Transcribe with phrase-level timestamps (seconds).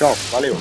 [0.00, 0.56] Tchau, valeu.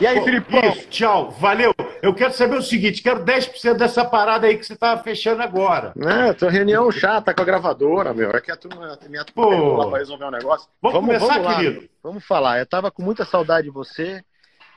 [0.00, 0.56] E aí, Felipe?
[0.56, 1.74] Isso, tchau, valeu.
[2.02, 5.92] Eu quero saber o seguinte: quero 10% dessa parada aí que você tá fechando agora.
[6.00, 8.30] É, tua reunião chata com a gravadora, meu.
[8.30, 9.76] É que a turma minha Pô.
[9.76, 10.66] lá pra resolver um negócio.
[10.80, 11.88] Vamos começar, lá, querido?
[12.02, 12.58] Vamos falar.
[12.58, 14.24] Eu tava com muita saudade de você.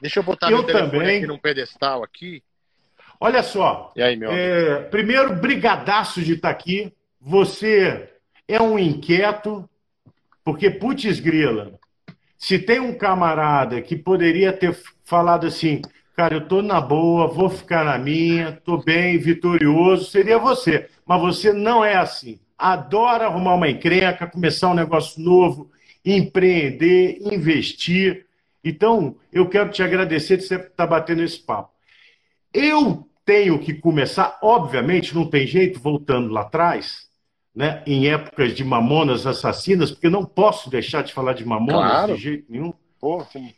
[0.02, 1.18] Deixa eu botar Eu meu telefone também.
[1.20, 2.44] aqui num pedestal aqui.
[3.24, 3.94] Olha só.
[3.96, 4.30] E aí, meu?
[4.34, 6.92] é, primeiro, brigadaço de estar aqui.
[7.22, 8.10] Você
[8.46, 9.64] é um inquieto,
[10.44, 11.80] porque, putz grila,
[12.38, 15.82] se tem um camarada que poderia ter falado assim,
[16.18, 20.90] cara, eu tô na boa, vou ficar na minha, tô bem, vitorioso, seria você.
[21.06, 22.42] Mas você não é assim.
[22.58, 25.72] Adora arrumar uma encrenca, começar um negócio novo,
[26.04, 28.26] empreender, investir.
[28.62, 31.72] Então, eu quero te agradecer de você estar batendo esse papo.
[32.54, 37.08] Eu tenho que começar, obviamente, não tem jeito, voltando lá atrás,
[37.56, 42.16] né, em épocas de mamonas assassinas, porque não posso deixar de falar de mamonas Claro.
[42.16, 42.74] de jeito nenhum.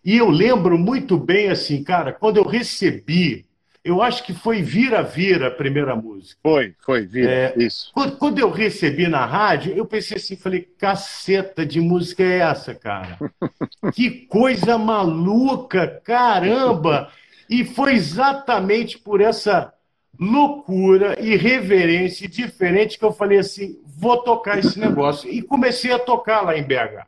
[0.04, 3.46] E eu lembro muito bem, assim, cara, quando eu recebi,
[3.84, 6.40] eu acho que foi Vira-Vira a primeira música.
[6.42, 7.32] Foi, foi, vira.
[7.32, 7.54] É.
[7.56, 7.92] Isso.
[7.94, 12.74] Quando, quando eu recebi na rádio, eu pensei assim, falei, caceta de música é essa,
[12.74, 13.20] cara?
[13.94, 17.12] que coisa maluca, caramba!
[17.50, 19.74] E foi exatamente por essa
[20.20, 25.30] loucura, irreverência e diferente que eu falei assim, vou tocar esse negócio.
[25.30, 27.06] E comecei a tocar lá em BH.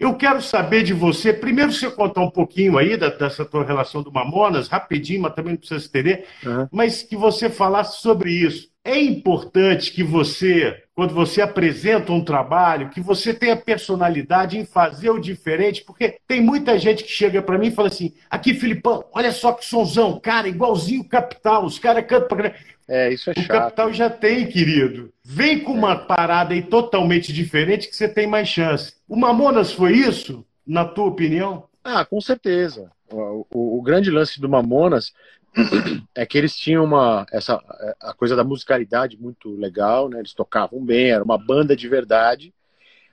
[0.00, 4.02] Eu quero saber de você, primeiro você contar um pouquinho aí da- dessa tua relação
[4.02, 6.66] do Mamonas, rapidinho, mas também não precisa se estender, Uhum.
[6.72, 8.70] mas que você falasse sobre isso.
[8.82, 15.10] É importante que você, quando você apresenta um trabalho, que você tenha personalidade em fazer
[15.10, 19.04] o diferente, porque tem muita gente que chega para mim e fala assim: aqui, Filipão,
[19.12, 23.30] olha só que sonzão, cara, igualzinho o Capital, os caras cantam pra caralho." É, isso
[23.30, 23.48] é O chato.
[23.48, 25.12] Capital já tem, querido.
[25.24, 28.94] Vem com uma parada aí totalmente diferente que você tem mais chance.
[29.08, 31.68] O Mamonas foi isso, na tua opinião?
[31.84, 32.90] Ah, com certeza.
[33.10, 35.12] O, o- o grande lance do Mamonas
[36.14, 37.60] é que eles tinham uma essa
[38.00, 40.18] a coisa da musicalidade muito legal, né?
[40.18, 42.52] Eles tocavam bem, era uma banda de verdade.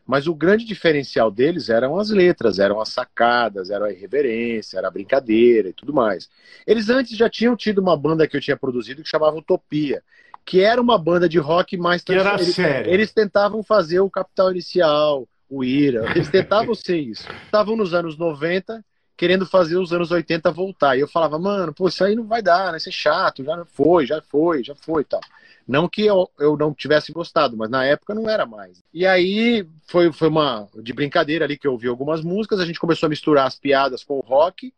[0.07, 4.87] Mas o grande diferencial deles eram as letras, eram as sacadas, era a irreverência, era
[4.87, 6.29] a brincadeira e tudo mais.
[6.65, 10.01] Eles antes já tinham tido uma banda que eu tinha produzido que chamava Utopia,
[10.45, 12.89] que era uma banda de rock mais Que era eles, séria.
[12.89, 17.27] eles tentavam fazer o Capital Inicial, o Ira, eles tentavam ser isso.
[17.45, 18.83] Estavam nos anos 90
[19.17, 20.95] querendo fazer os anos 80 voltar.
[20.95, 22.77] E eu falava, mano, pô, isso aí não vai dar, né?
[22.77, 25.19] Isso é chato, já foi, já foi, já foi e tal.
[25.67, 28.81] Não que eu, eu não tivesse gostado, mas na época não era mais.
[28.93, 32.79] E aí foi, foi uma de brincadeira ali que eu ouvi algumas músicas, a gente
[32.79, 34.73] começou a misturar as piadas com o rock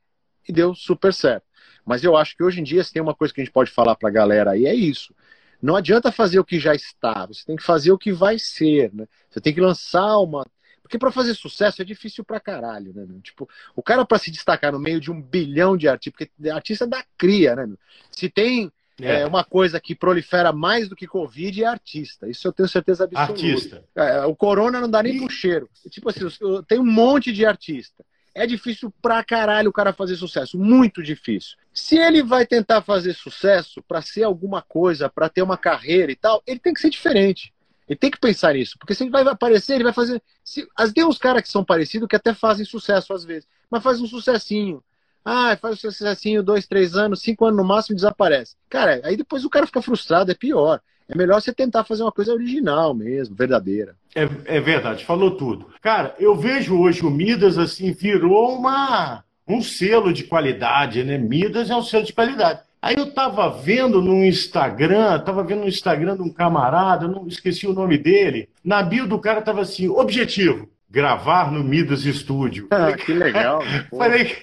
[0.47, 1.45] e deu super certo.
[1.85, 3.69] Mas eu acho que hoje em dia, se tem uma coisa que a gente pode
[3.69, 5.13] falar pra galera aí, é isso.
[5.61, 8.91] Não adianta fazer o que já está, você tem que fazer o que vai ser,
[8.93, 9.05] né?
[9.29, 10.45] Você tem que lançar uma.
[10.81, 13.05] Porque pra fazer sucesso é difícil pra caralho, né?
[13.07, 13.21] meu?
[13.21, 16.87] Tipo, o cara pra se destacar no meio de um bilhão de artistas, porque artista
[16.87, 17.67] da cria, né?
[17.67, 17.77] meu?
[18.09, 18.71] Se tem
[19.07, 22.27] é, uma coisa que prolifera mais do que Covid é artista.
[22.27, 23.31] Isso eu tenho certeza absoluta.
[23.33, 23.83] Artista.
[23.95, 25.69] É, o corona não dá nem pro cheiro.
[25.89, 26.25] Tipo assim,
[26.67, 28.03] tem um monte de artista.
[28.35, 31.57] É difícil pra caralho o cara fazer sucesso, muito difícil.
[31.73, 36.15] Se ele vai tentar fazer sucesso pra ser alguma coisa, pra ter uma carreira e
[36.15, 37.51] tal, ele tem que ser diferente.
[37.87, 40.21] Ele tem que pensar nisso, porque se ele vai aparecer, ele vai fazer.
[40.43, 43.81] Se, as- tem uns caras que são parecidos que até fazem sucesso às vezes, mas
[43.81, 44.83] faz um sucessinho.
[45.23, 48.55] Ah, faz um sucessinho, dois, três anos, cinco anos no máximo desaparece.
[48.69, 50.81] Cara, aí depois o cara fica frustrado, é pior.
[51.07, 53.95] É melhor você tentar fazer uma coisa original mesmo, verdadeira.
[54.13, 55.67] É, é verdade, falou tudo.
[55.81, 61.17] Cara, eu vejo hoje o Midas assim, virou uma, um selo de qualidade, né?
[61.17, 62.61] Midas é um selo de qualidade.
[62.81, 67.67] Aí eu tava vendo no Instagram, tava vendo no Instagram de um camarada, não esqueci
[67.67, 68.47] o nome dele.
[68.63, 72.67] Na bio do cara tava assim: objetivo, gravar no Midas Studio.
[72.71, 73.61] Ah, que legal.
[73.89, 74.35] Pô, Falei,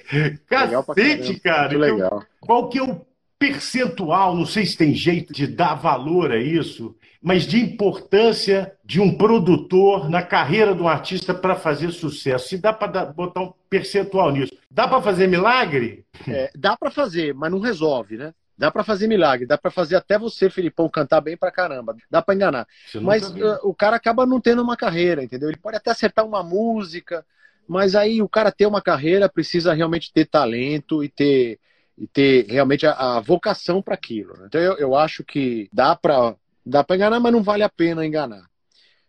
[0.46, 1.68] cacete, cara.
[1.68, 2.24] Muito Então, legal.
[2.40, 3.00] qual que é o
[3.38, 9.00] percentual, não sei se tem jeito de dar valor a isso, mas de importância de
[9.00, 12.49] um produtor na carreira de um artista para fazer sucesso?
[12.49, 14.52] Se dá para botar um percentual nisso.
[14.70, 16.04] Dá para fazer milagre?
[16.28, 18.32] É, dá pra fazer, mas não resolve, né?
[18.58, 21.94] Dá pra fazer milagre, dá pra fazer até você, Filipão, cantar bem pra caramba.
[22.11, 22.67] Dá pra enganar.
[23.03, 25.49] Mas uh, o cara acaba não tendo uma carreira, entendeu?
[25.49, 27.25] Ele pode até acertar uma música,
[27.69, 31.58] mas aí o cara ter uma carreira precisa realmente ter talento e ter,
[31.99, 34.35] e ter realmente a, a vocação para aquilo.
[34.38, 34.47] né?
[34.47, 38.05] Então eu, eu acho que dá para dá pra enganar, mas não vale a pena
[38.05, 38.44] enganar.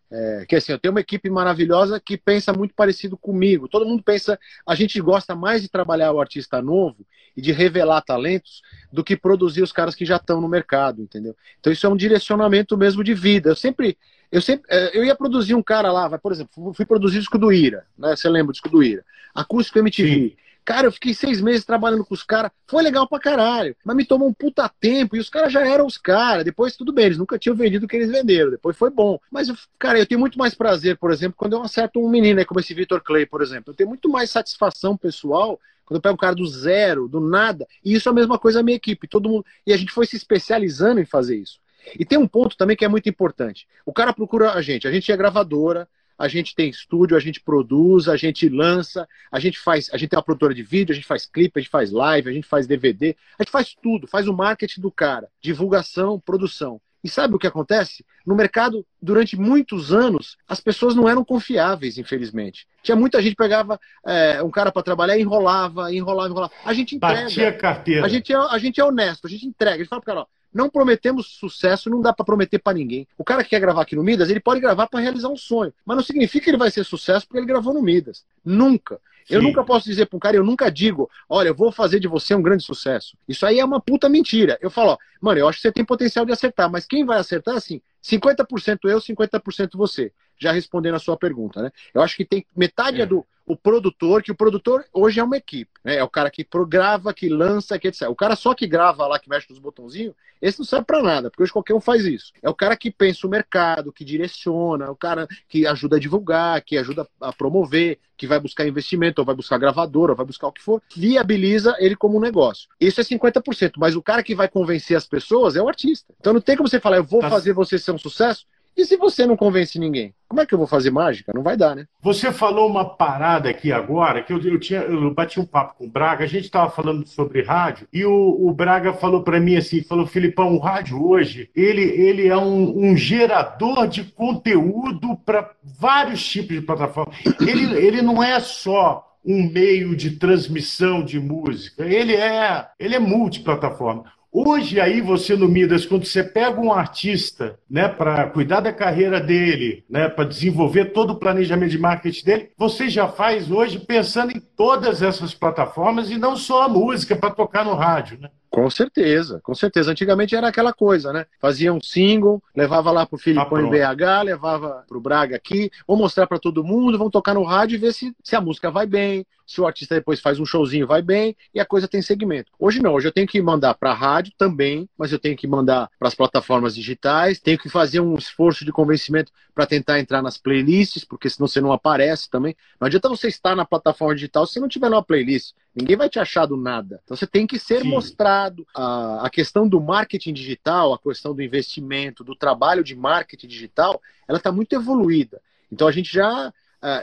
[0.10, 3.68] É, que assim, eu tenho uma equipe maravilhosa que pensa muito parecido comigo.
[3.68, 7.06] Todo mundo pensa, a gente gosta mais de trabalhar o artista novo
[7.36, 8.62] e de revelar talentos
[8.92, 11.36] do que produzir os caras que já estão no mercado, entendeu?
[11.60, 13.50] Então isso é um direcionamento mesmo de vida.
[13.50, 13.98] Eu sempre,
[14.32, 17.38] eu sempre, é, eu ia produzir um cara lá, por exemplo, fui produzir o disco
[17.38, 18.16] do Ira, né?
[18.16, 19.04] Você lembra o disco do Ira?
[19.36, 20.10] Acústico MTV.
[20.10, 20.47] Sim.
[20.68, 22.52] Cara, eu fiquei seis meses trabalhando com os caras.
[22.68, 23.74] Foi legal pra caralho.
[23.86, 25.16] Mas me tomou um puta tempo.
[25.16, 26.44] E os caras já eram os caras.
[26.44, 28.52] Depois, tudo bem, eles nunca tinham vendido o que eles venderam.
[28.52, 29.18] Depois foi bom.
[29.32, 29.48] Mas,
[29.80, 32.60] cara, eu tenho muito mais prazer, por exemplo, quando eu acerto um menino aí, como
[32.60, 33.72] esse Victor Clay, por exemplo.
[33.72, 37.66] Eu tenho muito mais satisfação pessoal quando eu pego um cara do zero, do nada.
[37.82, 39.08] E isso é a mesma coisa a minha equipe.
[39.08, 39.46] Todo mundo.
[39.66, 41.62] E a gente foi se especializando em fazer isso.
[41.98, 43.66] E tem um ponto também que é muito importante.
[43.86, 44.86] O cara procura a gente.
[44.86, 45.88] A gente é gravadora,
[46.18, 50.10] a gente tem estúdio, a gente produz, a gente lança, a gente faz, a gente
[50.10, 52.48] tem uma produtora de vídeo, a gente faz clipe, a gente faz live, a gente
[52.48, 56.82] faz DVD, a gente faz tudo, faz o marketing do cara, divulgação, produção.
[57.04, 58.04] E sabe o que acontece?
[58.26, 62.68] No mercado, durante muitos anos, as pessoas não eram confiáveis, infelizmente.
[62.82, 66.54] Tinha muita gente que pegava é, um cara para trabalhar e enrolava, enrolava, enrolava.
[66.66, 67.22] A gente entrega.
[67.22, 68.06] Batia carteira.
[68.06, 69.76] A gente, é, a gente é honesto, a gente entrega.
[69.76, 70.26] A gente fala pro cara, ó,
[70.58, 73.08] não prometemos sucesso, não dá para prometer para ninguém.
[73.18, 75.72] O cara que quer gravar aqui no Midas, ele pode gravar para realizar um sonho,
[75.86, 78.26] mas não significa que ele vai ser sucesso porque ele gravou no Midas.
[78.44, 79.00] Nunca.
[79.28, 79.36] Sim.
[79.36, 82.08] Eu nunca posso dizer para um cara, eu nunca digo, olha, eu vou fazer de
[82.08, 83.16] você um grande sucesso.
[83.28, 84.58] Isso aí é uma puta mentira.
[84.62, 87.20] Eu falo, ó, mano, eu acho que você tem potencial de acertar, mas quem vai
[87.20, 90.12] acertar, assim, 50% eu, 50% você.
[90.40, 91.72] Já respondendo a sua pergunta, né?
[91.94, 95.24] Eu acho que tem metade é, é do o produtor, que o produtor hoje é
[95.24, 95.96] uma equipe, né?
[95.96, 98.10] É o cara que grava, que lança, que etc.
[98.10, 101.32] O cara só que grava lá, que mexe nos botãozinhos, esse não serve para nada,
[101.32, 102.34] porque hoje qualquer um faz isso.
[102.44, 106.62] É o cara que pensa o mercado, que direciona, o cara que ajuda a divulgar,
[106.62, 110.48] que ajuda a promover, que vai buscar investimento, ou vai buscar gravadora, ou vai buscar
[110.48, 112.68] o que for, viabiliza ele como um negócio.
[112.82, 116.14] Isso é 50%, mas o cara que vai convencer as pessoas é o artista.
[116.20, 117.30] Então não tem como você falar, eu vou tá.
[117.30, 118.46] fazer você ser um sucesso,
[118.78, 120.14] e se você não convence ninguém?
[120.28, 121.32] Como é que eu vou fazer mágica?
[121.34, 121.86] Não vai dar, né?
[122.02, 125.86] Você falou uma parada aqui agora, que eu, eu, tinha, eu bati um papo com
[125.86, 129.56] o Braga, a gente estava falando sobre rádio, e o, o Braga falou para mim
[129.56, 135.52] assim, falou, Filipão, o rádio hoje, ele, ele é um, um gerador de conteúdo para
[135.64, 137.16] vários tipos de plataformas.
[137.42, 143.00] Ele, ele não é só um meio de transmissão de música, ele é, ele é
[143.00, 144.06] multiplataforma.
[144.32, 149.20] Hoje aí você no Midas, quando você pega um artista, né, para cuidar da carreira
[149.20, 154.32] dele, né, para desenvolver todo o planejamento de marketing dele, você já faz hoje pensando
[154.32, 158.30] em todas essas plataformas e não só a música para tocar no rádio, né?
[158.50, 159.92] Com certeza, com certeza.
[159.92, 161.26] Antigamente era aquela coisa, né?
[161.40, 165.98] Fazia um single, levava lá pro Filipão ah, em BH, levava pro Braga aqui, vou
[165.98, 168.88] mostrar para todo mundo, vamos tocar no rádio e ver se, se a música vai
[168.88, 172.52] bem, se o artista depois faz um showzinho, vai bem, e a coisa tem segmento.
[172.60, 175.90] Hoje não, hoje eu tenho que mandar para rádio também, mas eu tenho que mandar
[175.98, 180.38] para as plataformas digitais, tenho que fazer um esforço de convencimento para tentar entrar nas
[180.38, 182.56] playlists, porque senão você não aparece também.
[182.80, 185.54] Não adianta você estar na plataforma digital se não tiver numa playlist.
[185.74, 187.00] Ninguém vai te achar do nada.
[187.06, 187.90] Então você tem que ser Sim.
[187.90, 188.68] mostrado.
[188.76, 194.02] A, a questão do marketing digital, a questão do investimento, do trabalho de marketing digital,
[194.28, 195.42] ela está muito evoluída.
[195.72, 196.54] Então a gente já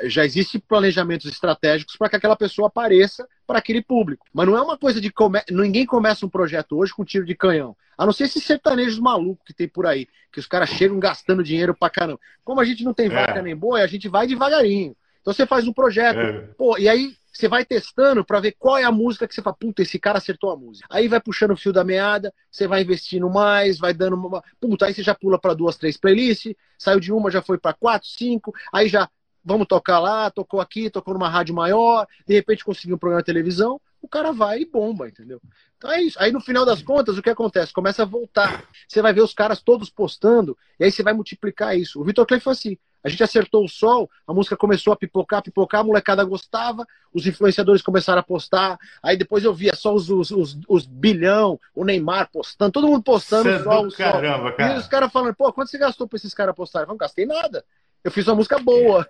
[0.05, 4.26] já existem planejamentos estratégicos para que aquela pessoa apareça para aquele público.
[4.32, 5.41] Mas não é uma coisa de come...
[5.50, 7.76] ninguém começa um projeto hoje com tiro de canhão.
[7.97, 11.43] A não ser esses sertanejos malucos que tem por aí, que os caras chegam gastando
[11.43, 12.21] dinheiro para caramba.
[12.43, 13.11] Como a gente não tem é.
[13.11, 14.97] vaca nem boi, a gente vai devagarinho.
[15.21, 16.41] Então você faz um projeto, é.
[16.59, 19.56] pô, e aí você vai testando para ver qual é a música que você fala,
[19.56, 20.87] puta, esse cara acertou a música.
[20.91, 24.43] Aí vai puxando o fio da meada, você vai investindo mais, vai dando uma.
[24.61, 27.73] Puta, aí você já pula para duas, três playlists, saiu de uma, já foi para
[27.73, 29.09] quatro, cinco, aí já
[29.44, 33.26] vamos tocar lá, tocou aqui, tocou numa rádio maior, de repente conseguiu um programa de
[33.26, 35.40] televisão, o cara vai e bomba, entendeu?
[35.76, 36.18] Então é isso.
[36.20, 37.72] Aí no final das contas, o que acontece?
[37.72, 38.64] Começa a voltar.
[38.86, 42.00] Você vai ver os caras todos postando, e aí você vai multiplicar isso.
[42.00, 42.78] O Vitor Clay foi assim.
[43.02, 47.26] A gente acertou o sol, a música começou a pipocar, pipocar, a molecada gostava, os
[47.26, 51.84] influenciadores começaram a postar, aí depois eu via só os, os, os, os bilhão, o
[51.84, 53.98] Neymar postando, todo mundo postando o sol, o sol.
[53.98, 54.74] Caramba, cara.
[54.74, 56.86] E os caras falando, pô, quanto você gastou pra esses caras postarem?
[56.86, 57.62] Eu não gastei nada.
[58.02, 59.06] Eu fiz uma música boa.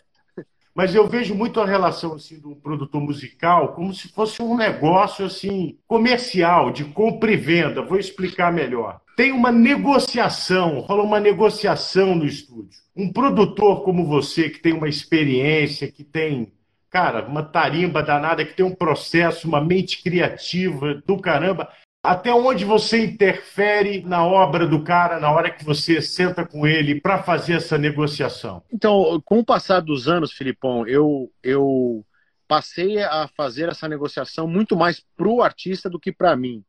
[0.75, 5.25] Mas eu vejo muito a relação assim, do produtor musical como se fosse um negócio
[5.25, 7.83] assim comercial, de compra e venda.
[7.83, 12.81] Vou explicar melhor tem uma negociação, rola uma negociação no estúdio.
[12.97, 16.53] Um produtor como você, que tem uma experiência, que tem,
[16.91, 21.69] cara, uma tarimba danada, que tem um processo, uma mente criativa do caramba,
[22.05, 27.01] até onde você interfere na obra do cara, na hora que você senta com ele
[27.01, 28.63] para fazer essa negociação?
[28.73, 32.05] Então, com o passar dos anos, Filipão, eu, eu
[32.47, 36.63] passei a fazer essa negociação muito mais para o artista do que para mim.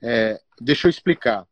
[0.00, 1.44] É, deixa eu explicar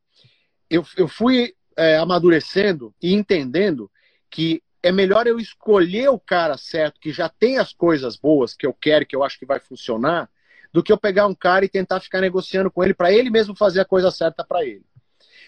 [0.70, 3.90] eu, eu fui é, amadurecendo e entendendo
[4.30, 8.66] que é melhor eu escolher o cara certo, que já tem as coisas boas que
[8.66, 10.28] eu quero, que eu acho que vai funcionar,
[10.76, 13.56] do que eu pegar um cara e tentar ficar negociando com ele para ele mesmo
[13.56, 14.84] fazer a coisa certa para ele.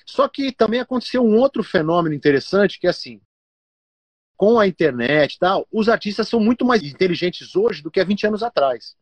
[0.07, 3.21] Só que também aconteceu um outro fenômeno interessante, que é assim,
[4.39, 8.05] com a internet e tal, os artistas são muito mais inteligentes hoje do que há
[8.05, 8.97] 20 anos atrás.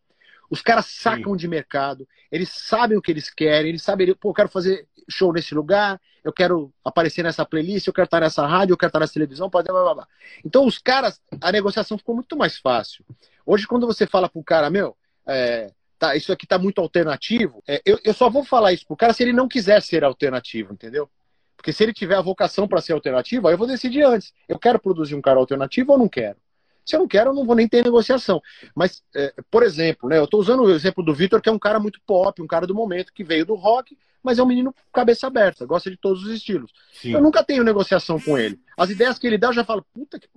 [0.51, 1.37] Os caras sacam Sim.
[1.37, 5.33] de mercado, eles sabem o que eles querem, eles sabem, pô, eu quero fazer show
[5.33, 8.99] nesse lugar, eu quero aparecer nessa playlist, eu quero estar nessa rádio, eu quero estar
[8.99, 10.09] nessa televisão, pode blá, blá, blá.
[10.45, 13.05] Então os caras, a negociação ficou muito mais fácil.
[13.47, 17.81] Hoje, quando você fala pro cara, meu, é, tá, isso aqui tá muito alternativo, é,
[17.85, 21.09] eu, eu só vou falar isso pro cara se ele não quiser ser alternativo, entendeu?
[21.57, 24.33] Porque se ele tiver a vocação para ser alternativo, aí eu vou decidir antes.
[24.49, 26.37] Eu quero produzir um cara alternativo ou não quero?
[26.85, 28.41] Se eu não quero, eu não vou nem ter negociação.
[28.73, 31.59] Mas, é, por exemplo, né, eu estou usando o exemplo do Vitor, que é um
[31.59, 34.75] cara muito pop, um cara do momento, que veio do rock, mas é um menino
[34.93, 36.73] cabeça aberta, gosta de todos os estilos.
[36.93, 37.13] Sim.
[37.13, 38.61] Eu nunca tenho negociação com ele.
[38.77, 40.29] As ideias que ele dá, eu já falo, puta que.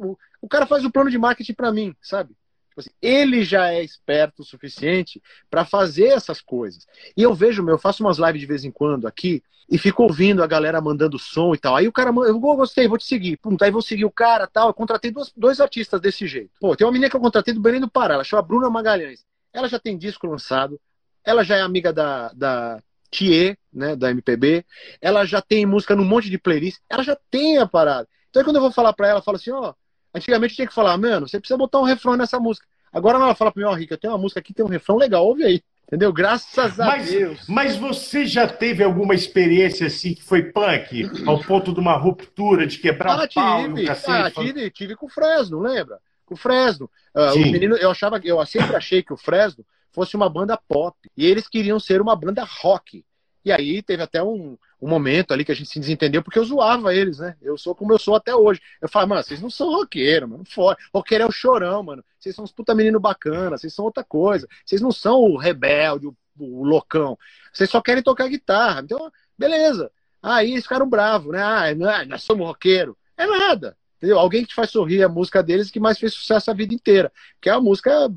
[0.41, 2.35] O cara faz o plano de marketing para mim, sabe?
[2.79, 6.85] Tipo assim, ele já é esperto o suficiente para fazer essas coisas.
[7.15, 10.03] E eu vejo, meu, eu faço umas lives de vez em quando aqui e fico
[10.03, 11.75] ouvindo a galera mandando som e tal.
[11.75, 13.37] Aí o cara, eu gostei, vou te seguir.
[13.37, 14.69] Pum, aí vou seguir o cara tal.
[14.69, 16.51] Eu contratei dois, dois artistas desse jeito.
[16.59, 19.25] Pô, tem uma menina que eu contratei do Belém do Pará, ela chama Bruna Magalhães.
[19.53, 20.79] Ela já tem disco lançado,
[21.23, 22.81] ela já é amiga da, da
[23.11, 24.63] Thier, né, da MPB,
[25.01, 28.07] ela já tem música num monte de playlist, ela já tem a parada.
[28.29, 29.73] Então aí quando eu vou falar pra ela, eu falo assim, ó,
[30.13, 32.65] Antigamente tinha que falar, mano, você precisa botar um refrão nessa música.
[32.91, 34.97] Agora ela fala pra mim, ó, oh, Rica, tem uma música aqui, tem um refrão
[34.97, 35.61] legal, ouve aí.
[35.87, 36.13] Entendeu?
[36.13, 37.47] Graças a mas, Deus.
[37.47, 42.67] Mas você já teve alguma experiência assim que foi punk, ao ponto de uma ruptura,
[42.67, 45.97] de quebrar ah, o pau tive, um Ah, tive, tive com o Fresno, lembra?
[46.27, 46.87] Com o Fresno.
[47.15, 50.95] Uh, o menino, eu achava, eu sempre achei que o Fresno fosse uma banda pop.
[51.17, 53.03] E eles queriam ser uma banda rock.
[53.43, 56.45] E aí teve até um, um momento ali que a gente se desentendeu, porque eu
[56.45, 57.35] zoava eles, né?
[57.41, 58.61] Eu sou como eu sou até hoje.
[58.81, 60.45] Eu falo, mano, vocês não são roqueiro, mano.
[60.45, 60.77] Fora.
[60.93, 62.03] Roqueiro é o chorão, mano.
[62.17, 64.47] Vocês são uns puta menino bacana, vocês são outra coisa.
[64.65, 67.17] Vocês não são o rebelde, o, o loucão.
[67.51, 68.81] Vocês só querem tocar guitarra.
[68.81, 69.91] Então, beleza.
[70.21, 71.41] Aí eles ficaram bravos, né?
[71.41, 72.97] Ah, nós somos roqueiro.
[73.17, 73.77] É nada.
[73.99, 74.17] Entendeu?
[74.17, 77.11] Alguém que te faz sorrir a música deles que mais fez sucesso a vida inteira.
[77.41, 78.09] Que é a música.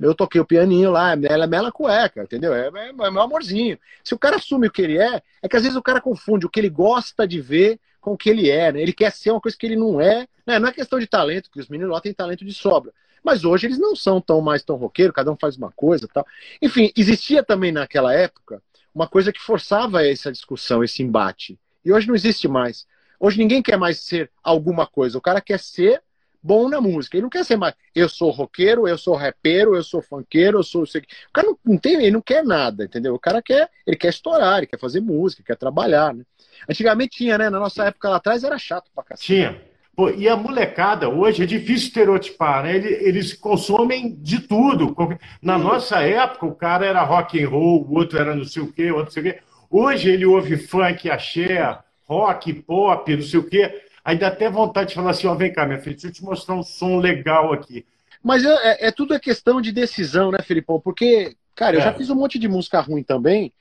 [0.00, 2.54] Eu toquei o pianinho lá, Mela Mela Cueca, entendeu?
[2.54, 3.78] É, é, é meu amorzinho.
[4.02, 6.46] Se o cara assume o que ele é, é que às vezes o cara confunde
[6.46, 8.80] o que ele gosta de ver com o que ele é, né?
[8.80, 10.26] Ele quer ser uma coisa que ele não é.
[10.46, 10.58] Né?
[10.58, 12.90] Não é questão de talento, que os meninos lá têm talento de sobra.
[13.22, 16.26] Mas hoje eles não são tão mais tão roqueiro, cada um faz uma coisa tal.
[16.62, 18.62] Enfim, existia também naquela época
[18.94, 21.58] uma coisa que forçava essa discussão, esse embate.
[21.84, 22.86] E hoje não existe mais.
[23.18, 25.18] Hoje ninguém quer mais ser alguma coisa.
[25.18, 26.02] O cara quer ser
[26.42, 27.16] bom na música.
[27.16, 27.74] Ele não quer ser mais.
[27.94, 30.84] Eu sou roqueiro, eu sou rapero, eu sou funkeiro, eu sou.
[30.84, 33.14] O cara não, não, tem, ele não quer nada, entendeu?
[33.14, 36.24] O cara quer, ele quer estourar, ele quer fazer música, quer trabalhar, né?
[36.68, 37.50] Antigamente tinha, né?
[37.50, 39.26] Na nossa época lá atrás era chato pra cacete.
[39.26, 39.60] Tinha.
[39.94, 42.76] Pô, e a molecada hoje é difícil estereotipar, né?
[42.76, 44.94] Eles, eles consomem de tudo.
[45.42, 48.72] Na nossa época, o cara era rock and roll, o outro era não sei o
[48.72, 49.40] quê, o outro não sei o quê.
[49.68, 53.82] Hoje ele ouve funk, axé, rock, pop, não sei o quê.
[54.04, 56.24] Aí dá até vontade de falar assim: ó, vem cá, minha filha, deixa eu te
[56.24, 57.84] mostrar um som legal aqui.
[58.22, 60.80] Mas é, é, é tudo é questão de decisão, né, Felipão?
[60.80, 61.84] Porque, cara, eu é.
[61.84, 63.52] já fiz um monte de música ruim também,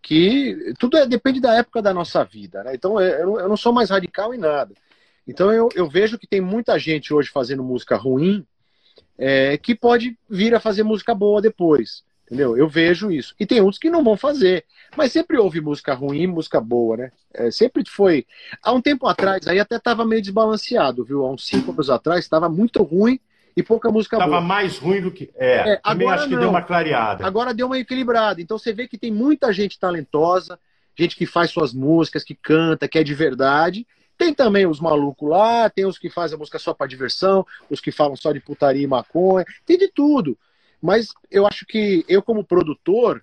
[0.00, 2.74] que tudo é, depende da época da nossa vida, né?
[2.74, 4.72] Então é, eu, eu não sou mais radical em nada.
[5.26, 8.46] Então eu, eu vejo que tem muita gente hoje fazendo música ruim
[9.18, 12.04] é, que pode vir a fazer música boa depois.
[12.26, 12.56] Entendeu?
[12.56, 13.34] Eu vejo isso.
[13.38, 14.64] E tem outros que não vão fazer.
[14.96, 17.12] Mas sempre houve música ruim música boa, né?
[17.32, 18.26] É, sempre foi.
[18.60, 21.24] Há um tempo atrás, aí até estava meio desbalanceado, viu?
[21.24, 23.20] Há uns cinco anos atrás, estava muito ruim
[23.56, 24.38] e pouca música tava boa.
[24.38, 25.30] Estava mais ruim do que.
[25.36, 27.24] É, é agora acho que deu uma clareada.
[27.24, 28.40] Agora deu uma equilibrada.
[28.40, 30.58] Então você vê que tem muita gente talentosa,
[30.96, 33.86] gente que faz suas músicas, que canta, que é de verdade.
[34.18, 37.80] Tem também os malucos lá, tem os que fazem a música só para diversão, os
[37.80, 40.36] que falam só de putaria e maconha, tem de tudo.
[40.86, 43.20] Mas eu acho que eu, como produtor,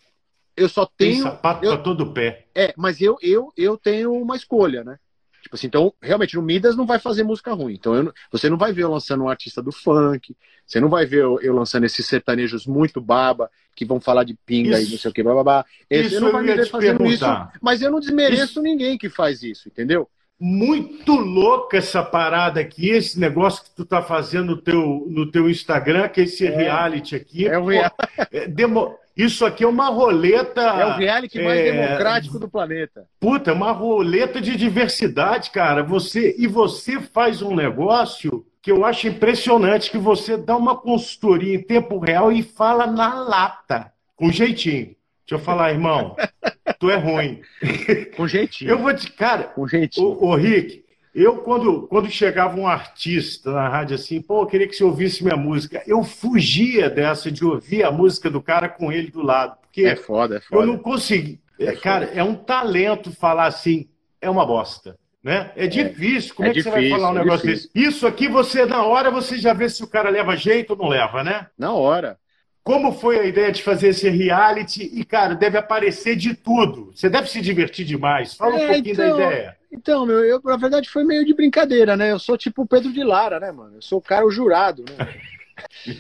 [0.55, 1.13] eu só tenho.
[1.13, 2.46] Tem sapato eu, pra todo pé.
[2.53, 5.00] É, mas eu, eu, eu tenho uma escolha, né?
[5.41, 7.74] Tipo assim, então, realmente, no Midas não vai fazer música ruim.
[7.74, 11.05] Então, eu, você não vai ver eu lançando um artista do funk, você não vai
[11.05, 14.91] ver eu, eu lançando esses sertanejos muito baba, que vão falar de pinga isso, e
[14.91, 15.65] não sei o que, blá.
[15.89, 17.50] Esse, isso não vai me ver fazendo perguntar.
[17.50, 17.60] isso.
[17.62, 18.62] Mas eu não desmereço isso.
[18.62, 20.10] ninguém que faz isso, entendeu?
[20.39, 25.49] Muito louca essa parada aqui, esse negócio que tu tá fazendo no teu, no teu
[25.49, 27.47] Instagram, que é esse é, reality aqui.
[27.47, 27.95] É o reality.
[28.31, 28.95] É, demo...
[29.15, 30.61] Isso aqui é uma roleta.
[30.61, 31.71] É o reality mais é...
[31.71, 33.07] democrático do planeta.
[33.19, 35.83] Puta, é uma roleta de diversidade, cara.
[35.83, 41.53] Você E você faz um negócio que eu acho impressionante, que você dá uma consultoria
[41.53, 44.95] em tempo real e fala na lata, com jeitinho.
[45.25, 46.15] Deixa eu falar, irmão.
[46.83, 47.41] tu é ruim.
[48.17, 48.71] Com jeitinho.
[48.71, 49.09] Eu vou te.
[49.09, 50.05] Cara, com jeitinho.
[50.05, 50.83] Ô, ô Rick,
[51.15, 55.23] Eu, quando, quando chegava um artista na rádio assim, pô, eu queria que você ouvisse
[55.23, 59.55] minha música, eu fugia dessa de ouvir a música do cara com ele do lado.
[59.61, 60.61] Porque é foda, é foda.
[60.61, 61.39] Eu não consegui.
[61.57, 63.87] É cara, é um talento falar assim,
[64.19, 64.97] é uma bosta.
[65.23, 65.51] Né?
[65.55, 66.35] É difícil.
[66.35, 67.69] Como é, é que difícil, você vai falar um é negócio desse?
[67.73, 70.89] Isso aqui, você, na hora, você já vê se o cara leva jeito ou não
[70.89, 71.47] leva, né?
[71.57, 72.17] Na hora.
[72.63, 74.89] Como foi a ideia de fazer esse reality?
[74.93, 76.93] E, cara, deve aparecer de tudo.
[76.96, 78.36] Você deve se divertir demais.
[78.36, 79.58] Fala é, um pouquinho então, da ideia.
[79.70, 82.12] Então, meu, eu, na verdade, foi meio de brincadeira, né?
[82.12, 83.75] Eu sou tipo o Pedro de Lara, né, mano?
[83.75, 85.13] Eu sou o cara o jurado, né?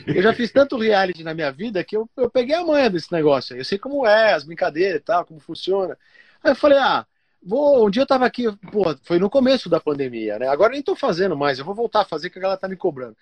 [0.07, 3.11] eu já fiz tanto reality na minha vida que eu, eu peguei a manha desse
[3.11, 3.57] negócio.
[3.57, 5.97] Eu sei como é, as brincadeiras e tal, como funciona.
[6.41, 7.05] Aí eu falei, ah,
[7.41, 7.85] vou.
[7.85, 10.47] Um dia eu tava aqui, pô, foi no começo da pandemia, né?
[10.47, 12.69] Agora eu nem tô fazendo mais, eu vou voltar a fazer que a galera tá
[12.69, 13.17] me cobrando.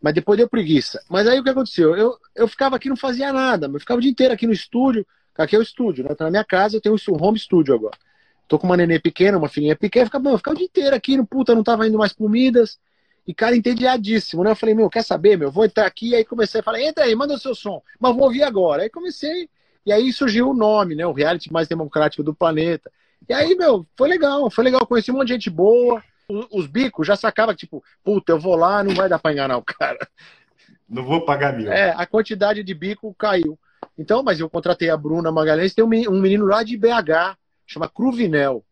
[0.00, 1.02] Mas depois deu preguiça.
[1.08, 1.96] Mas aí o que aconteceu?
[1.96, 5.06] Eu, eu ficava aqui não fazia nada, eu ficava o dia inteiro aqui no estúdio.
[5.36, 6.14] Aqui é o estúdio, né?
[6.14, 7.96] Tá na minha casa, eu tenho um home studio agora.
[8.48, 10.96] Tô com uma nenê pequena, uma filhinha pequena, eu ficava, eu ficava o dia inteiro
[10.96, 12.78] aqui, no puta, não tava indo mais comidas.
[13.26, 14.52] E, cara, entediadíssimo, né?
[14.52, 15.50] Eu falei, meu, quer saber, meu?
[15.50, 16.14] Vou entrar aqui.
[16.14, 17.82] Aí comecei a falar, entra aí, manda o seu som.
[17.98, 18.82] Mas vou ouvir agora.
[18.82, 19.50] Aí comecei.
[19.84, 21.04] E aí surgiu o nome, né?
[21.06, 22.90] O reality mais democrático do planeta.
[23.28, 24.48] E aí, meu, foi legal.
[24.48, 24.86] Foi legal.
[24.86, 26.02] Conheci um monte de gente boa.
[26.28, 29.62] Os bicos já sacava, tipo, puta, eu vou lá, não vai dar pra enganar o
[29.62, 29.98] cara.
[30.88, 31.70] Não vou pagar mil.
[31.70, 33.58] É, a quantidade de bico caiu.
[33.98, 35.74] Então, mas eu contratei a Bruna Magalhães.
[35.74, 38.64] Tem um menino lá de BH, chama Cruvinel.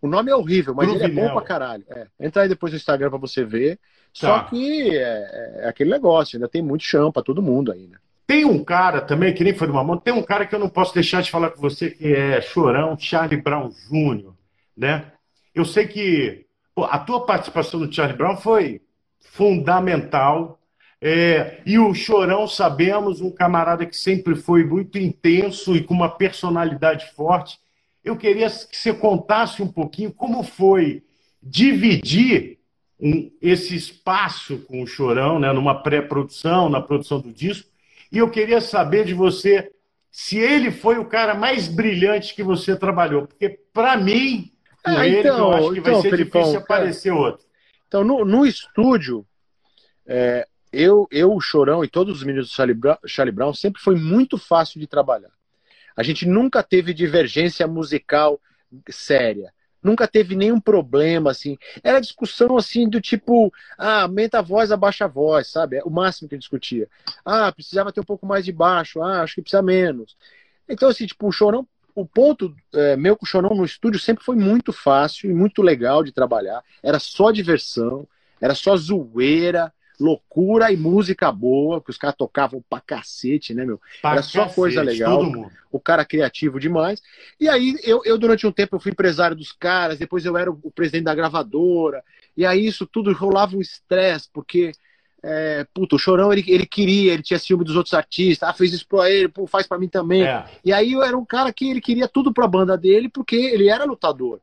[0.00, 1.10] O nome é horrível, mas Cruvinel.
[1.10, 1.84] ele é bom pra caralho.
[1.88, 2.06] É.
[2.20, 3.78] Entra aí depois no Instagram pra você ver.
[4.12, 4.44] Só tá.
[4.44, 8.00] que é, é, aquele negócio, ainda tem muito chão para todo mundo ainda.
[8.26, 10.68] Tem um cara também, que nem foi do Mamão, tem um cara que eu não
[10.68, 14.32] posso deixar de falar com você, que é Chorão, Charlie Brown Jr.,
[14.76, 15.12] né?
[15.54, 16.45] Eu sei que
[16.84, 18.82] a tua participação no Charlie Brown foi
[19.18, 20.60] fundamental,
[21.00, 26.08] é, e o Chorão, sabemos, um camarada que sempre foi muito intenso e com uma
[26.08, 27.58] personalidade forte.
[28.02, 31.02] Eu queria que você contasse um pouquinho como foi
[31.42, 32.58] dividir
[32.98, 37.68] um, esse espaço com o Chorão, né, numa pré-produção, na produção do disco.
[38.10, 39.70] E eu queria saber de você
[40.10, 43.26] se ele foi o cara mais brilhante que você trabalhou.
[43.26, 44.50] Porque, para mim,
[44.86, 47.46] com ah, ele, então, eu acho que então, vai ser Felipão, difícil aparecer cara, outro.
[47.88, 49.26] Então, no, no estúdio,
[50.06, 53.82] é, eu, eu, o Chorão e todos os meninos do Charlie Brown, Charlie Brown sempre
[53.82, 55.30] foi muito fácil de trabalhar.
[55.96, 58.40] A gente nunca teve divergência musical
[58.90, 59.52] séria
[59.86, 61.56] nunca teve nenhum problema, assim.
[61.82, 65.76] Era discussão, assim, do tipo, ah, aumenta a voz, abaixa a voz, sabe?
[65.76, 66.88] É o máximo que discutia.
[67.24, 70.16] Ah, precisava ter um pouco mais de baixo, ah, acho que precisa menos.
[70.68, 74.22] Então, assim, tipo, o Chorão, o ponto é, meu com o Chorão no estúdio sempre
[74.22, 76.62] foi muito fácil e muito legal de trabalhar.
[76.82, 78.06] Era só diversão,
[78.38, 83.80] era só zoeira, loucura e música boa, que os caras tocavam pra cacete, né, meu?
[84.02, 85.50] Pra Era só cacete, coisa legal.
[85.72, 87.02] O cara criativo demais.
[87.40, 90.50] E aí, eu, eu, durante um tempo, eu fui empresário dos caras, depois eu era
[90.50, 92.04] o presidente da gravadora,
[92.36, 94.72] e aí isso tudo rolava um estresse, porque.
[95.28, 98.72] É, puta, o Chorão ele, ele queria, ele tinha ciúme dos outros artistas, ah, fez
[98.72, 100.24] isso pra ele, pô, faz pra mim também.
[100.24, 100.44] É.
[100.64, 103.68] E aí eu era um cara que ele queria tudo pra banda dele, porque ele
[103.68, 104.38] era lutador.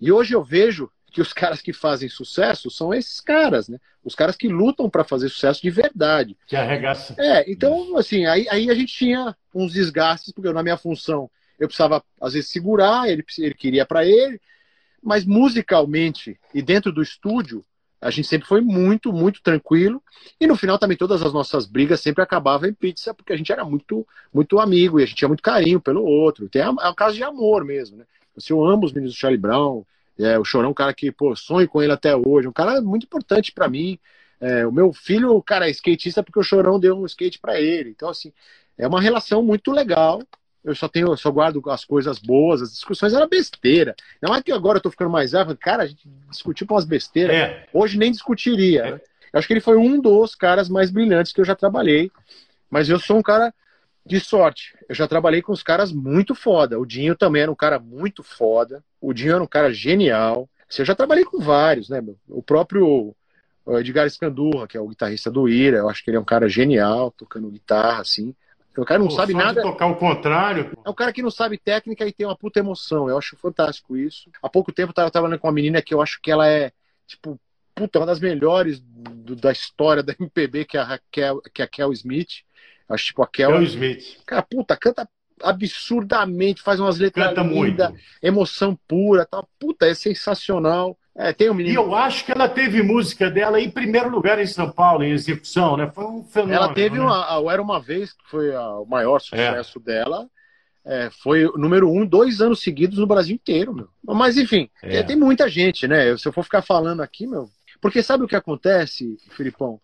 [0.00, 3.78] E hoje eu vejo que os caras que fazem sucesso são esses caras, né?
[4.02, 6.34] Os caras que lutam para fazer sucesso de verdade.
[6.46, 7.14] Que arregaça.
[7.18, 11.68] É, então, assim, aí, aí a gente tinha uns desgastes, porque na minha função eu
[11.68, 14.40] precisava, às vezes, segurar, ele, ele queria para ele,
[15.02, 17.62] mas musicalmente e dentro do estúdio,
[18.00, 20.02] a gente sempre foi muito, muito tranquilo.
[20.40, 23.50] E no final também todas as nossas brigas sempre acabavam em pizza, porque a gente
[23.50, 26.48] era muito, muito amigo e a gente tinha muito carinho pelo outro.
[26.48, 28.04] Tem, é um caso de amor mesmo, né?
[28.36, 29.82] Assim, eu amo os meninos do Charlie Brown,
[30.18, 32.48] é, o Chorão um cara que, pô, sonho com ele até hoje.
[32.48, 33.98] Um cara muito importante para mim.
[34.40, 37.90] É, o meu filho, cara, é skatista porque o Chorão deu um skate para ele.
[37.90, 38.32] Então, assim,
[38.76, 40.22] é uma relação muito legal.
[40.66, 43.94] Eu só tenho, eu só guardo as coisas boas, as discussões eram besteira.
[44.20, 46.84] Não é que agora eu tô ficando mais velho, cara, a gente discutiu com umas
[46.84, 47.36] besteiras.
[47.36, 47.68] É.
[47.72, 48.80] Hoje nem discutiria.
[48.80, 48.90] É.
[48.90, 49.00] Né?
[49.32, 52.10] Eu acho que ele foi um dos caras mais brilhantes que eu já trabalhei.
[52.68, 53.54] Mas eu sou um cara
[54.04, 54.76] de sorte.
[54.88, 56.80] Eu já trabalhei com os caras muito foda.
[56.80, 58.82] O Dinho também era um cara muito foda.
[59.00, 60.50] O Dinho era um cara genial.
[60.76, 62.02] Eu já trabalhei com vários, né?
[62.28, 63.14] O próprio
[63.68, 66.48] Edgar Escandurra, que é o guitarrista do Ira, eu acho que ele é um cara
[66.48, 68.34] genial, tocando guitarra, assim.
[68.76, 69.62] O cara não Pô, sabe nada.
[69.62, 70.76] tocar o contrário.
[70.84, 73.08] É um cara que não sabe técnica e tem uma puta emoção.
[73.08, 74.30] Eu acho fantástico isso.
[74.42, 76.72] Há pouco tempo eu tava trabalhando com uma menina que eu acho que ela é,
[77.06, 77.40] tipo,
[77.74, 81.64] puta, uma das melhores do, da história da MPB, que é a Raquel, que é
[81.64, 82.42] a Kel Smith.
[82.88, 83.50] Acho tipo a Kel.
[83.50, 84.18] Kel Smith.
[84.26, 85.08] Cara, puta, canta
[85.42, 88.04] absurdamente, faz umas letras canta linda, muito.
[88.22, 89.48] emoção pura, tal.
[89.58, 90.98] Puta, é sensacional.
[91.18, 91.74] É, tem um menino...
[91.74, 95.12] E eu acho que ela teve música dela em primeiro lugar em São Paulo, em
[95.12, 95.90] execução, né?
[95.94, 96.58] Foi um fenômeno.
[96.58, 97.04] Ela teve né?
[97.04, 99.82] uma, Era Uma Vez, que foi a, o maior sucesso é.
[99.82, 100.28] dela.
[100.86, 103.88] é, foi número um dois anos seguidos no Brasil inteiro, meu.
[104.04, 105.02] Mas enfim, é.
[105.02, 106.16] tem muita gente, né?
[106.16, 107.50] Se eu for ficar falando aqui, meu.
[107.80, 109.80] Porque sabe o que acontece, Filipão?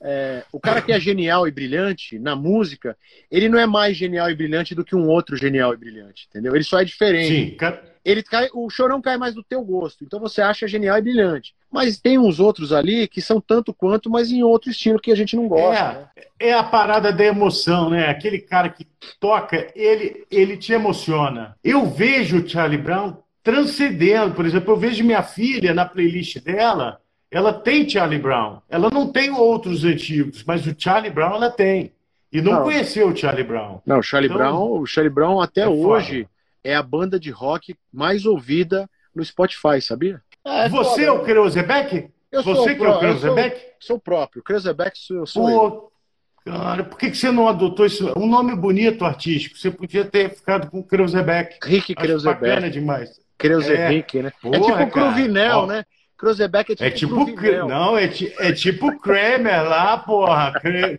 [0.00, 2.96] É, o cara que é genial e brilhante na música,
[3.30, 6.54] ele não é mais genial e brilhante do que um outro genial e brilhante, entendeu?
[6.54, 7.50] Ele só é diferente.
[7.50, 7.93] Sim, cara...
[8.04, 11.54] ele cai, o chorão cai mais do teu gosto, então você acha genial e brilhante.
[11.70, 15.16] Mas tem uns outros ali que são tanto quanto, mas em outro estilo que a
[15.16, 16.10] gente não gosta.
[16.16, 16.26] É, né?
[16.38, 18.08] é a parada da emoção, né?
[18.08, 18.86] Aquele cara que
[19.18, 21.56] toca, ele, ele te emociona.
[21.64, 27.00] Eu vejo o Charlie Brown transcendendo, por exemplo, eu vejo minha filha na playlist dela
[27.34, 28.60] ela tem Charlie Brown.
[28.70, 31.92] Ela não tem outros antigos, mas o Charlie Brown ela tem.
[32.32, 32.62] E não, não.
[32.62, 33.80] conheceu o Charlie Brown.
[33.84, 36.33] Não, o Charlie então, Brown, o Charlie Brown até é hoje foda.
[36.64, 40.20] É a banda de rock mais ouvida no Spotify, sabia?
[40.44, 42.10] É, Você é o Kreuzebeck?
[42.32, 43.56] Eu Você sou que é o Kreuzebeck?
[43.56, 44.42] Sou, sou o próprio.
[44.42, 45.92] Kreuzebeck sou, sou Pô,
[46.44, 48.12] Cara, por que, que você não adotou isso?
[48.18, 49.56] Um nome bonito artístico.
[49.56, 51.58] Você podia ter ficado com Kreuzebeck.
[51.62, 52.40] Rick Kreuzebeck.
[52.40, 53.18] Bacana demais.
[53.38, 54.22] Kreuzebeck, é.
[54.24, 54.32] né?
[54.42, 55.84] Porra, é tipo o Cruvinel, né?
[56.18, 56.84] Kreuzebeck é tipo.
[56.84, 60.52] É tipo não, é, é tipo Kramer lá, porra.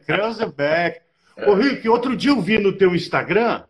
[0.05, 1.01] Kreuzebeck.
[1.45, 3.63] Ô, Rick, outro dia eu vi no teu Instagram,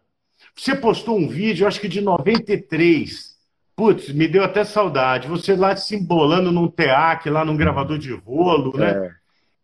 [0.55, 3.35] você postou um vídeo, acho que de 93.
[3.75, 5.27] Putz, me deu até saudade.
[5.27, 8.91] Você lá se embolando num teac, lá num gravador de rolo, né?
[8.91, 9.11] É.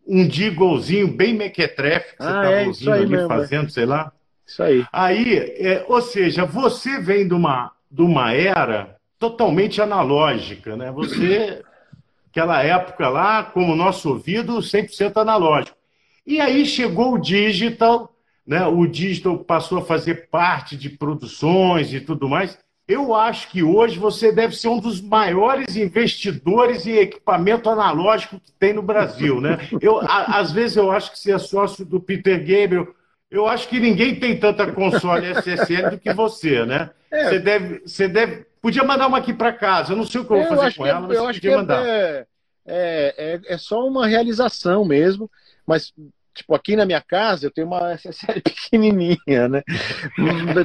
[0.05, 3.69] Um digolzinho bem mequetrefe que ah, você tava é, ouvindo ali mesmo, fazendo, é.
[3.69, 4.11] sei lá.
[4.45, 4.85] Isso aí.
[4.91, 10.91] Aí, é, ou seja, você vem de uma, de uma era totalmente analógica, né?
[10.91, 11.63] Você
[12.29, 15.77] aquela época lá, como o nosso ouvido, 100% analógico.
[16.25, 18.13] E aí chegou o digital,
[18.51, 18.65] né?
[18.67, 22.57] o digital passou a fazer parte de produções e tudo mais.
[22.87, 28.51] Eu acho que hoje você deve ser um dos maiores investidores em equipamento analógico que
[28.51, 29.57] tem no Brasil, né?
[29.79, 32.93] Eu, a, às vezes eu acho que você é sócio do Peter Gabriel.
[33.29, 36.89] Eu acho que ninguém tem tanta console SSL do que você, né?
[37.09, 37.29] É.
[37.29, 39.93] Você deve, você deve Podia mandar uma aqui para casa.
[39.93, 41.49] Eu não sei o que eu vou fazer com ela, é, mas eu acho podia
[41.49, 41.85] que é mandar.
[41.85, 42.27] É,
[42.67, 45.29] é, é, só uma realização mesmo.
[45.65, 45.91] Mas,
[46.33, 49.63] tipo, aqui na minha casa eu tenho uma SSL pequenininha, né?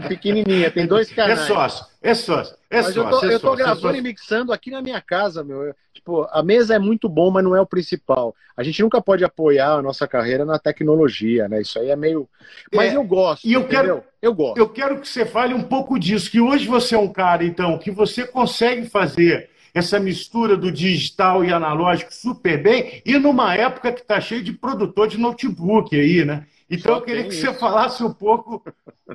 [0.09, 1.40] pequenininha, tem dois canais.
[1.40, 2.57] É sócio, é sócio.
[2.68, 5.44] É mas sócio, eu tô, é eu tô gravando e mixando aqui na minha casa,
[5.44, 5.74] meu.
[5.92, 8.35] Tipo, a mesa é muito bom, mas não é o principal.
[8.57, 11.61] A gente nunca pode apoiar a nossa carreira na tecnologia, né?
[11.61, 12.29] Isso aí é meio.
[12.72, 13.46] Mas é, eu gosto.
[13.46, 13.81] E eu entendeu?
[13.81, 14.59] quero, eu gosto.
[14.59, 17.79] Eu quero que você fale um pouco disso, que hoje você é um cara, então,
[17.79, 23.93] que você consegue fazer essa mistura do digital e analógico super bem, e numa época
[23.93, 26.47] que está cheio de produtor de notebook aí, né?
[26.69, 27.43] Então Só eu queria que isso.
[27.43, 28.65] você falasse um pouco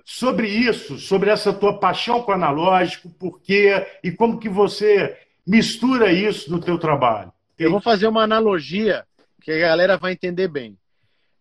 [0.06, 5.18] sobre isso, sobre essa tua paixão com o analógico, por quê e como que você
[5.48, 7.34] mistura isso no teu trabalho.
[7.58, 9.04] Eu vou fazer uma analogia
[9.42, 10.78] que a galera vai entender bem.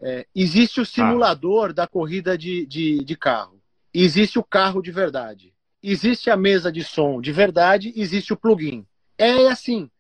[0.00, 1.74] É, existe o simulador ah.
[1.74, 3.61] da corrida de, de, de carro.
[3.92, 5.52] Existe o carro de verdade.
[5.83, 7.92] Existe a mesa de som de verdade.
[7.94, 8.87] Existe o plugin.
[9.20, 9.90] É assim.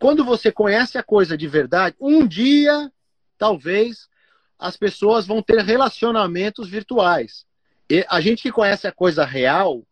[0.00, 2.90] Quando você conhece a coisa de verdade, um dia,
[3.38, 4.08] talvez,
[4.58, 7.46] as pessoas vão ter relacionamentos virtuais.
[7.88, 9.86] E a gente que conhece a coisa real,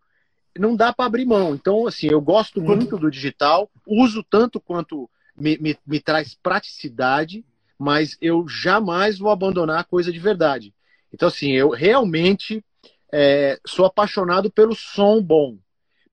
[0.59, 1.55] não dá para abrir mão.
[1.55, 7.45] Então, assim, eu gosto muito do digital, uso tanto quanto me, me, me traz praticidade,
[7.79, 10.75] mas eu jamais vou abandonar a coisa de verdade.
[11.12, 12.64] Então, assim, eu realmente
[13.12, 15.57] é, sou apaixonado pelo som bom.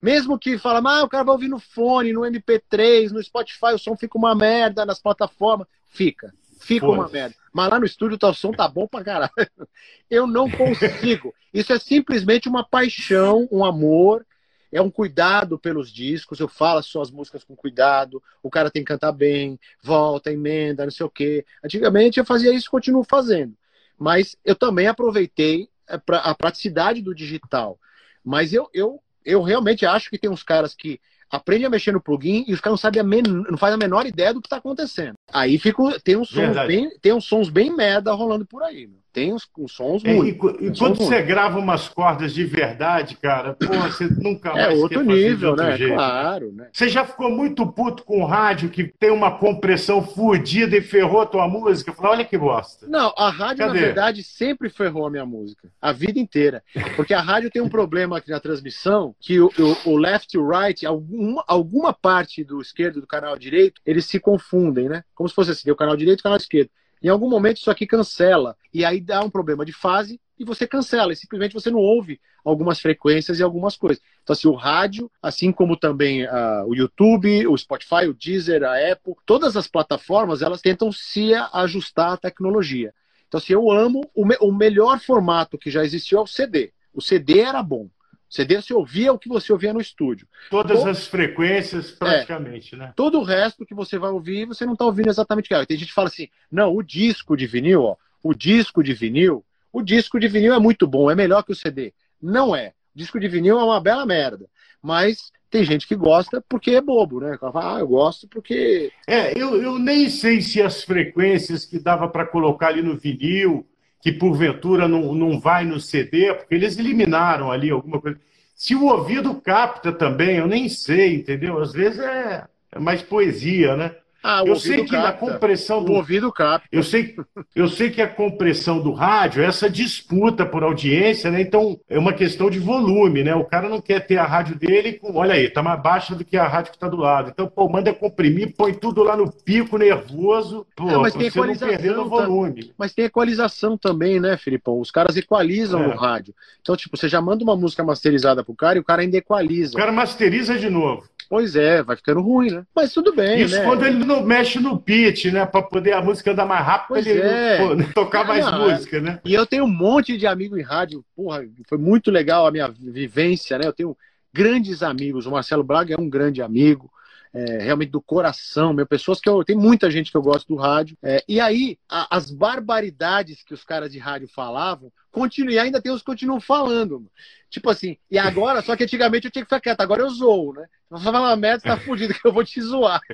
[0.01, 3.77] Mesmo que fala, ah, o cara vai ouvir no fone, no MP3, no Spotify, o
[3.77, 5.67] som fica uma merda nas plataformas.
[5.91, 7.35] Fica, fica uma merda.
[7.51, 9.31] Mas lá no estúdio o som tá bom pra caralho.
[10.09, 11.33] Eu não consigo.
[11.53, 14.25] Isso é simplesmente uma paixão, um amor
[14.71, 18.83] é um cuidado pelos discos, eu falo as suas músicas com cuidado, o cara tem
[18.83, 21.45] que cantar bem, volta, emenda, não sei o quê.
[21.63, 23.55] Antigamente eu fazia isso e continuo fazendo.
[23.97, 27.79] Mas eu também aproveitei é, a praticidade do digital.
[28.23, 32.01] Mas eu, eu, eu realmente acho que tem uns caras que aprendem a mexer no
[32.01, 34.47] plugin e os caras não sabem a men não fazem a menor ideia do que
[34.47, 35.13] está acontecendo.
[35.31, 38.87] Aí fica, tem uns sons bem, tem uns sons bem merda rolando por aí.
[38.87, 43.15] Meu tem uns, uns sons é, E, e quando você grava umas cordas de verdade,
[43.15, 45.77] cara, pô, você nunca é mais é outro nível, né?
[45.77, 45.93] Jeito.
[45.93, 46.69] Claro, né?
[46.71, 51.21] Você já ficou muito puto com o rádio que tem uma compressão fodida e ferrou
[51.21, 51.93] a tua música?
[51.93, 52.87] Falei, olha que bosta.
[52.87, 53.79] Não, a rádio, Cadê?
[53.79, 55.69] na verdade, sempre ferrou a minha música.
[55.81, 56.63] A vida inteira.
[56.95, 59.51] Porque a rádio tem um problema aqui na transmissão que o,
[59.85, 64.05] o, o left e o right, alguma, alguma parte do esquerdo do canal direito, eles
[64.05, 65.03] se confundem, né?
[65.15, 66.69] Como se fosse assim, o canal direito e o canal esquerdo.
[67.01, 68.55] Em algum momento isso aqui cancela.
[68.73, 71.13] E aí dá um problema de fase e você cancela.
[71.13, 74.01] E simplesmente você não ouve algumas frequências e algumas coisas.
[74.23, 78.91] Então, assim, o rádio, assim como também uh, o YouTube, o Spotify, o Deezer, a
[78.91, 82.93] Apple, todas as plataformas, elas tentam se ajustar à tecnologia.
[83.27, 86.73] Então, assim, eu amo o, me o melhor formato que já existiu é o CD.
[86.93, 87.87] O CD era bom.
[88.29, 90.27] CD você ouvia o que você ouvia no estúdio.
[90.49, 92.93] Todas as frequências, praticamente, é, né?
[92.95, 95.65] Todo o resto que você vai ouvir, você não está ouvindo exatamente o que é.
[95.65, 99.43] Tem gente que fala assim, não, o disco de vinil, ó, o disco de vinil,
[99.73, 101.93] o disco de vinil é muito bom, é melhor que o CD.
[102.21, 102.73] Não é.
[102.95, 104.47] O disco de vinil é uma bela merda.
[104.81, 107.37] Mas tem gente que gosta porque é bobo, né?
[107.39, 108.91] Fala, ah, eu gosto porque.
[109.07, 113.67] É, eu, eu nem sei se as frequências que dava para colocar ali no vinil
[114.01, 118.19] que porventura não, não vai no CD, porque eles eliminaram ali alguma coisa.
[118.55, 121.59] Se o ouvido capta também, eu nem sei, entendeu?
[121.59, 123.95] Às vezes é, é mais poesia, né?
[124.23, 125.07] Ah, eu sei que capta.
[125.07, 126.67] na compressão do o ouvido capta.
[126.71, 127.15] Eu sei,
[127.55, 131.41] eu sei que a compressão do rádio é essa disputa por audiência, né?
[131.41, 133.33] Então é uma questão de volume, né?
[133.33, 136.25] O cara não quer ter a rádio dele com, olha aí, tá mais baixa do
[136.25, 137.29] que a rádio que está do lado.
[137.29, 141.39] Então, pô, manda comprimir, põe tudo lá no pico nervoso, pô, é, mas tem você
[141.39, 142.73] não perder no volume.
[142.77, 144.79] Mas tem equalização também, né, Filipão?
[144.79, 145.87] Os caras equalizam é.
[145.87, 146.33] no rádio.
[146.61, 149.73] Então, tipo, você já manda uma música masterizada pro cara e o cara ainda equaliza.
[149.73, 151.07] O cara masteriza de novo.
[151.29, 152.63] Pois é, vai ficando ruim, né?
[152.75, 153.63] Mas tudo bem, Isso né?
[153.63, 155.45] quando ele não mexe no pitch, né?
[155.45, 157.57] Para poder a música andar mais rápido, pois ele é.
[157.57, 159.19] pô, tocar mais não, música, né?
[159.23, 162.67] E eu tenho um monte de amigo em rádio, porra, foi muito legal a minha
[162.67, 163.67] vivência, né?
[163.67, 163.95] Eu tenho
[164.33, 166.91] grandes amigos, o Marcelo Braga é um grande amigo,
[167.31, 169.43] é, realmente do coração, meu, pessoas que eu.
[169.43, 170.97] Tem muita gente que eu gosto do rádio.
[171.03, 175.81] É, e aí, a, as barbaridades que os caras de rádio falavam, continue, e ainda
[175.81, 177.09] tem os que continuam falando.
[177.49, 180.53] Tipo assim, e agora, só que antigamente eu tinha que ficar quieto, agora eu zoo,
[180.53, 180.63] né?
[180.63, 183.01] Se você falar uma merda, você tá fudido, que eu vou te zoar.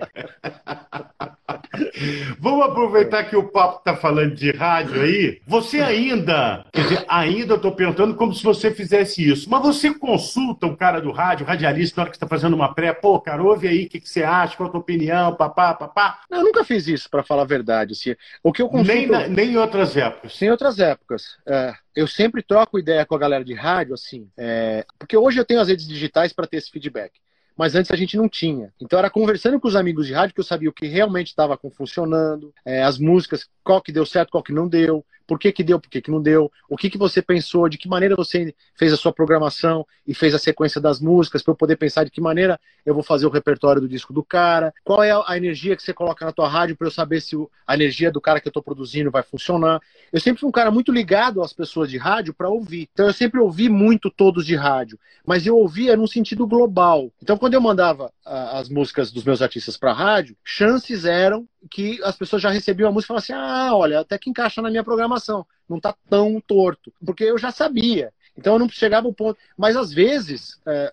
[2.39, 5.41] Vamos aproveitar que o papo tá falando de rádio aí.
[5.45, 9.93] Você ainda, quer dizer, ainda eu tô perguntando como se você fizesse isso, mas você
[9.93, 12.93] consulta o cara do rádio, o radialista, na hora que você tá fazendo uma pré,
[12.93, 16.21] pô, cara, ouve aí, o que, que você acha, qual a tua opinião, papá, papá.
[16.29, 17.93] Não, eu nunca fiz isso, para falar a verdade.
[17.93, 18.15] Assim.
[18.41, 18.93] O que eu consulto...
[18.93, 20.41] nem, na, nem em outras épocas.
[20.41, 21.37] Em outras épocas.
[21.45, 25.45] É, eu sempre troco ideia com a galera de rádio, assim, é, porque hoje eu
[25.45, 27.13] tenho as redes digitais para ter esse feedback.
[27.57, 28.73] Mas antes a gente não tinha.
[28.81, 31.57] Então era conversando com os amigos de rádio que eu sabia o que realmente estava
[31.71, 35.63] funcionando, é, as músicas, qual que deu certo, qual que não deu por que, que
[35.63, 38.53] deu, por que, que não deu, o que, que você pensou, de que maneira você
[38.75, 42.11] fez a sua programação e fez a sequência das músicas, para eu poder pensar de
[42.11, 45.75] que maneira eu vou fazer o repertório do disco do cara, qual é a energia
[45.75, 47.35] que você coloca na tua rádio para eu saber se
[47.65, 49.81] a energia do cara que eu estou produzindo vai funcionar.
[50.11, 52.89] Eu sempre fui um cara muito ligado às pessoas de rádio para ouvir.
[52.93, 57.11] Então eu sempre ouvi muito todos de rádio, mas eu ouvia num sentido global.
[57.21, 62.01] Então quando eu mandava uh, as músicas dos meus artistas para rádio, chances eram que
[62.03, 64.69] as pessoas já recebiam a música e falavam assim: ah, olha, até que encaixa na
[64.69, 68.13] minha programação, não está tão torto, porque eu já sabia.
[68.37, 69.39] Então eu não chegava ao ponto.
[69.57, 70.91] Mas às vezes, é,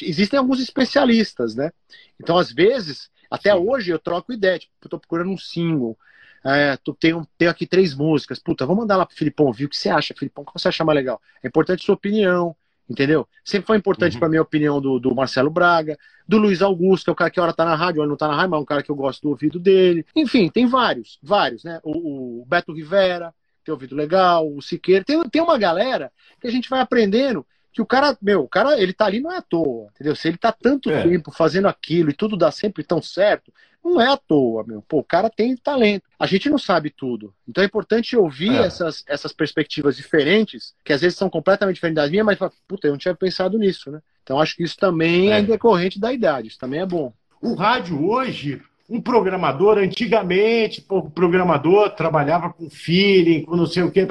[0.00, 1.72] existem alguns especialistas, né?
[2.20, 3.58] Então, às vezes, até Sim.
[3.58, 5.98] hoje eu troco ideia, tipo, eu tô procurando um single.
[6.44, 8.38] É, tu tenho, tenho aqui três músicas.
[8.38, 9.66] Puta, vamos mandar lá pro Filipão ouvir.
[9.66, 10.42] O que você acha, Filipão?
[10.42, 11.20] O que você acha mais legal?
[11.42, 12.54] É importante sua opinião
[12.92, 13.26] entendeu?
[13.44, 14.20] Sempre foi importante uhum.
[14.20, 17.30] para mim a opinião do, do, Marcelo Braga, do Luiz Augusto, que é o cara
[17.30, 18.90] que hora tá na rádio, hora não tá na rádio, mas é um cara que
[18.90, 20.06] eu gosto do ouvido dele.
[20.14, 21.80] Enfim, tem vários, vários, né?
[21.82, 25.04] O, o Beto Rivera, tem ouvido legal, o Siqueira.
[25.04, 28.78] Tem, tem uma galera que a gente vai aprendendo que o cara, meu, o cara,
[28.80, 30.14] ele tá ali não é à toa, entendeu?
[30.14, 31.02] Se ele tá tanto é.
[31.02, 34.82] tempo fazendo aquilo e tudo dá sempre tão certo, não é à toa, meu.
[34.82, 36.04] Pô, o cara tem talento.
[36.18, 37.34] A gente não sabe tudo.
[37.48, 38.66] Então é importante ouvir é.
[38.66, 42.92] essas, essas perspectivas diferentes, que às vezes são completamente diferentes das minhas, mas, puta, eu
[42.92, 44.00] não tinha pensado nisso, né?
[44.22, 47.12] Então acho que isso também é, é decorrente da idade, isso também é bom.
[47.40, 53.82] O rádio hoje, um programador, antigamente, pô, o programador trabalhava com feeling, com não sei
[53.82, 54.06] o que,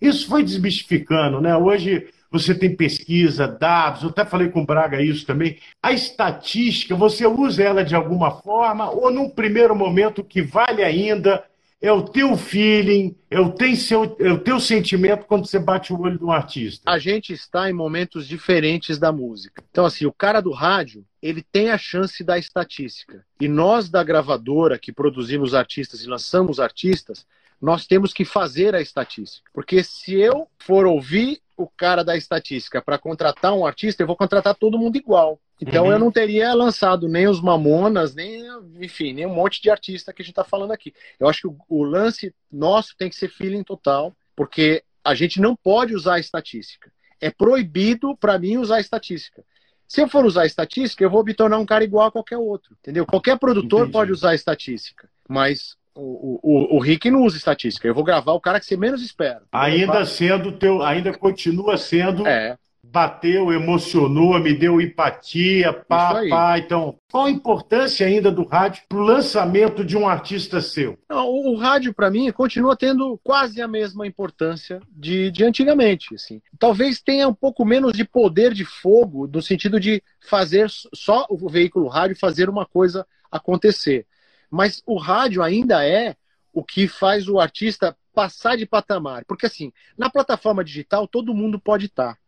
[0.00, 1.56] isso foi desmistificando, né?
[1.56, 5.58] Hoje você tem pesquisa, dados, eu até falei com o Braga isso também.
[5.80, 11.44] A estatística, você usa ela de alguma forma, ou num primeiro momento que vale ainda
[11.80, 15.92] é o teu feeling, é o, teu, seu, é o teu sentimento quando você bate
[15.92, 16.90] o olho de um artista?
[16.90, 19.62] A gente está em momentos diferentes da música.
[19.70, 23.24] Então, assim, o cara do rádio, ele tem a chance da estatística.
[23.40, 27.26] E nós da gravadora, que produzimos artistas e lançamos artistas,
[27.60, 29.48] nós temos que fazer a estatística.
[29.52, 34.16] Porque se eu for ouvir o cara da estatística para contratar um artista, eu vou
[34.16, 35.40] contratar todo mundo igual.
[35.60, 35.92] Então uhum.
[35.92, 38.44] eu não teria lançado nem os Mamonas, nem,
[38.80, 40.92] enfim, nem um monte de artista que a gente está falando aqui.
[41.18, 45.40] Eu acho que o, o, lance nosso tem que ser feeling total, porque a gente
[45.40, 46.92] não pode usar a estatística.
[47.20, 49.44] É proibido para mim usar a estatística.
[49.86, 52.38] Se eu for usar a estatística, eu vou me tornar um cara igual a qualquer
[52.38, 53.06] outro, entendeu?
[53.06, 53.92] Qualquer produtor Entendi.
[53.92, 57.86] pode usar a estatística, mas o, o, o Rick não usa estatística.
[57.86, 59.42] Eu vou gravar o cara que você menos espera.
[59.52, 62.56] Ainda sendo teu, ainda continua sendo é.
[62.82, 66.58] bateu, emocionou, me deu empatia, pá, pá.
[66.58, 70.98] Então, qual a importância ainda do rádio para o lançamento de um artista seu?
[71.08, 76.14] Não, o, o, rádio, para mim, continua tendo quase a mesma importância de, de antigamente.
[76.14, 76.42] Assim.
[76.58, 81.48] Talvez tenha um pouco menos de poder de fogo, no sentido de fazer só o
[81.48, 84.06] veículo rádio fazer uma coisa acontecer.
[84.54, 86.16] Mas o rádio ainda é
[86.52, 89.24] o que faz o artista passar de patamar.
[89.24, 92.14] Porque, assim, na plataforma digital, todo mundo pode estar.
[92.14, 92.18] Tá.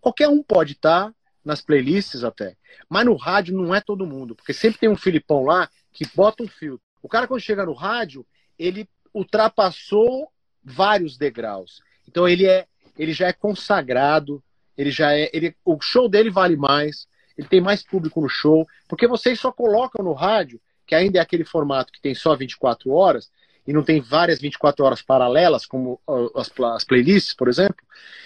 [0.00, 2.56] Qualquer um pode estar, tá, nas playlists até.
[2.88, 4.36] Mas no rádio não é todo mundo.
[4.36, 6.86] Porque sempre tem um Filipão lá que bota um filtro.
[7.02, 8.24] O cara, quando chega no rádio,
[8.56, 10.30] ele ultrapassou
[10.62, 11.82] vários degraus.
[12.06, 14.40] Então, ele, é, ele já é consagrado,
[14.78, 15.28] ele já é.
[15.32, 19.50] Ele, o show dele vale mais, ele tem mais público no show, porque vocês só
[19.50, 23.30] colocam no rádio, que ainda é aquele formato que tem só 24 horas,
[23.66, 26.00] e não tem várias 24 horas paralelas, como
[26.34, 27.76] as, as playlists, por exemplo.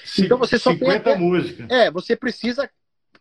[0.05, 1.19] Sim, então você só 50 tem.
[1.19, 1.71] músicas.
[1.71, 2.69] É, você precisa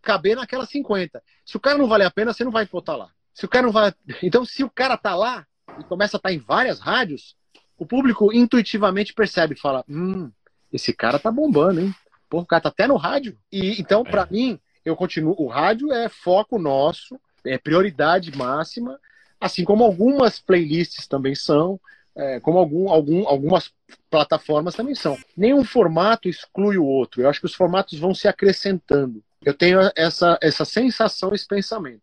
[0.02, 1.21] caber naquelas 50.
[1.45, 3.10] Se o cara não vale a pena, você não vai botar lá.
[3.34, 3.93] Se o cara não vai.
[4.23, 5.45] Então, se o cara tá lá
[5.80, 7.36] e começa a estar tá em várias rádios,
[7.78, 10.32] o público intuitivamente percebe e fala: hum,
[10.73, 11.93] esse cara tá bombando, hein?
[12.30, 13.38] Pô, o cara tá até no rádio.
[13.52, 14.28] E então, para é.
[14.32, 15.36] mim, eu continuo.
[15.38, 19.00] O rádio é foco nosso, é prioridade máxima,
[19.39, 21.80] assim como algumas playlists também são
[22.17, 23.71] é, como algum, algum, algumas
[24.10, 25.17] plataformas também são.
[25.36, 27.21] Nenhum formato exclui o outro.
[27.21, 29.23] Eu acho que os formatos vão se acrescentando.
[29.45, 32.02] Eu tenho essa, essa sensação, esse pensamento.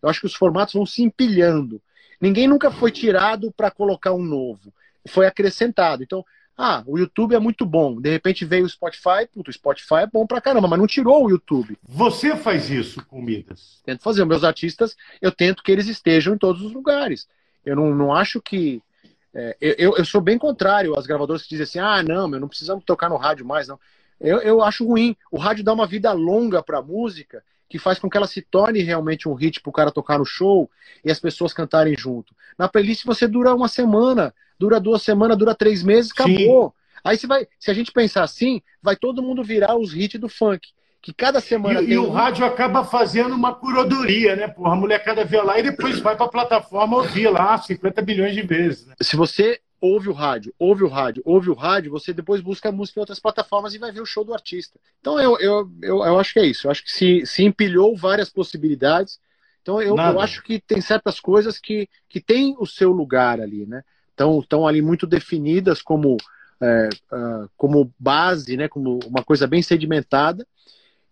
[0.00, 1.82] Eu acho que os formatos vão se empilhando.
[2.20, 4.72] Ninguém nunca foi tirado para colocar um novo.
[5.08, 6.02] Foi acrescentado.
[6.02, 6.24] Então,
[6.56, 8.00] ah, o YouTube é muito bom.
[8.00, 11.24] De repente veio o Spotify, puto, o Spotify é bom pra caramba, mas não tirou
[11.24, 11.76] o YouTube.
[11.82, 13.80] Você faz isso com Midas?
[13.84, 14.22] Tento fazer.
[14.22, 17.28] Os meus artistas, eu tento que eles estejam em todos os lugares.
[17.64, 18.82] Eu não, não acho que
[19.34, 22.48] é, eu, eu sou bem contrário às gravadoras que dizem assim: ah, não, meu, não
[22.48, 23.78] precisamos tocar no rádio mais, não.
[24.18, 25.14] Eu, eu acho ruim.
[25.30, 28.40] O rádio dá uma vida longa para a música que faz com que ela se
[28.40, 30.70] torne realmente um hit para o cara tocar no show
[31.04, 32.34] e as pessoas cantarem junto.
[32.56, 36.68] Na playlist você dura uma semana, dura duas semanas, dura três meses, acabou.
[36.68, 37.00] Sim.
[37.04, 40.28] Aí você vai, se a gente pensar assim, vai todo mundo virar os hits do
[40.28, 40.68] funk
[41.06, 41.80] que cada semana.
[41.80, 42.10] E, e o um...
[42.10, 44.48] rádio acaba fazendo uma curadoria, né?
[44.48, 48.34] Porra, a molecada vê lá e depois vai para a plataforma ouvir lá 50 bilhões
[48.34, 48.86] de vezes.
[48.86, 48.94] Né?
[49.00, 52.72] Se você ouve o rádio, ouve o rádio, ouve o rádio, você depois busca a
[52.72, 54.80] música em outras plataformas e vai ver o show do artista.
[55.00, 56.66] Então eu, eu, eu, eu acho que é isso.
[56.66, 59.20] Eu acho que se, se empilhou várias possibilidades.
[59.62, 63.64] Então eu, eu acho que tem certas coisas que, que tem o seu lugar ali,
[63.64, 63.84] né?
[64.16, 66.16] Estão, estão ali muito definidas como,
[66.58, 68.66] é, uh, como base, né?
[68.66, 70.46] Como uma coisa bem sedimentada.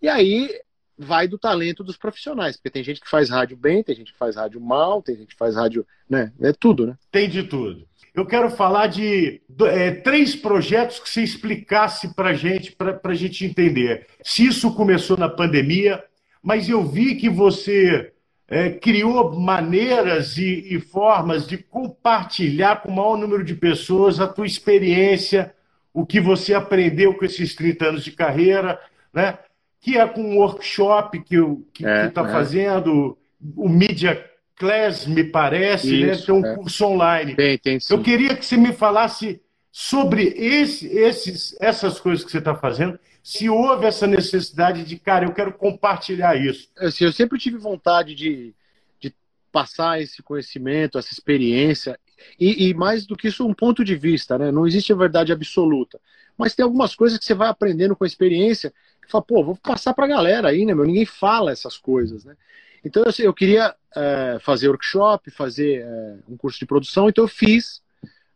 [0.01, 0.51] E aí
[0.97, 4.19] vai do talento dos profissionais, porque tem gente que faz rádio bem, tem gente que
[4.19, 6.33] faz rádio mal, tem gente que faz rádio, né?
[6.40, 6.97] É tudo, né?
[7.12, 7.87] Tem de tudo.
[8.14, 13.45] Eu quero falar de é, três projetos que você explicasse para gente, para a gente
[13.45, 14.07] entender.
[14.23, 16.03] Se isso começou na pandemia,
[16.43, 18.13] mas eu vi que você
[18.55, 24.29] é, criou maneiras e, e, formas de compartilhar com o maior número de pessoas a
[24.29, 25.53] tua experiência,
[25.93, 28.79] o que você aprendeu com esses 30 anos de carreira,
[29.12, 29.38] né?
[29.81, 32.31] que é com um workshop que está é, tá é.
[32.31, 33.19] fazendo,
[33.57, 36.12] o Media Class, me parece, né?
[36.12, 36.27] Isso, né?
[36.27, 36.55] tem um é.
[36.55, 37.35] curso online.
[37.35, 37.93] Tem, tem sim.
[37.93, 43.01] Eu queria que você me falasse sobre esse, esses, essas coisas que você está fazendo,
[43.25, 46.69] se houve essa necessidade de, cara, eu quero compartilhar isso.
[46.77, 48.55] Assim, eu sempre tive vontade de,
[49.01, 49.15] de
[49.51, 51.99] passar esse conhecimento, essa experiência,
[52.39, 54.53] e, e, mais do que isso, um ponto de vista, né?
[54.53, 55.99] Não existe a verdade absoluta.
[56.37, 58.73] Mas tem algumas coisas que você vai aprendendo com a experiência
[59.09, 60.85] fala, pô, vou passar para a galera aí, né, meu?
[60.85, 62.37] Ninguém fala essas coisas, né?
[62.85, 67.29] Então eu, eu queria é, fazer workshop, fazer é, um curso de produção, então eu
[67.29, 67.83] fiz.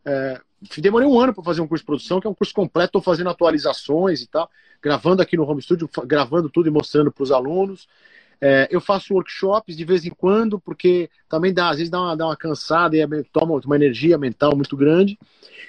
[0.04, 0.40] É,
[0.78, 3.02] demorei um ano para fazer um curso de produção, que é um curso completo, estou
[3.02, 4.50] fazendo atualizações e tal,
[4.82, 7.88] gravando aqui no home studio, gravando tudo e mostrando para os alunos.
[8.40, 12.16] É, eu faço workshops de vez em quando, porque também dá, às vezes dá uma,
[12.16, 15.18] dá uma cansada e é, toma uma energia mental muito grande.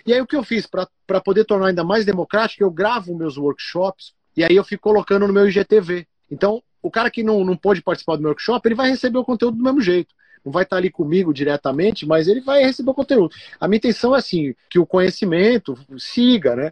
[0.05, 3.37] E aí o que eu fiz para poder tornar ainda mais democrático, eu gravo meus
[3.37, 6.07] workshops e aí eu fico colocando no meu IGTV.
[6.29, 9.25] Então, o cara que não, não pôde participar do meu workshop, ele vai receber o
[9.25, 10.13] conteúdo do mesmo jeito.
[10.49, 13.33] Não vai estar ali comigo diretamente, mas ele vai receber o conteúdo.
[13.59, 16.71] A minha intenção é assim, que o conhecimento siga, né?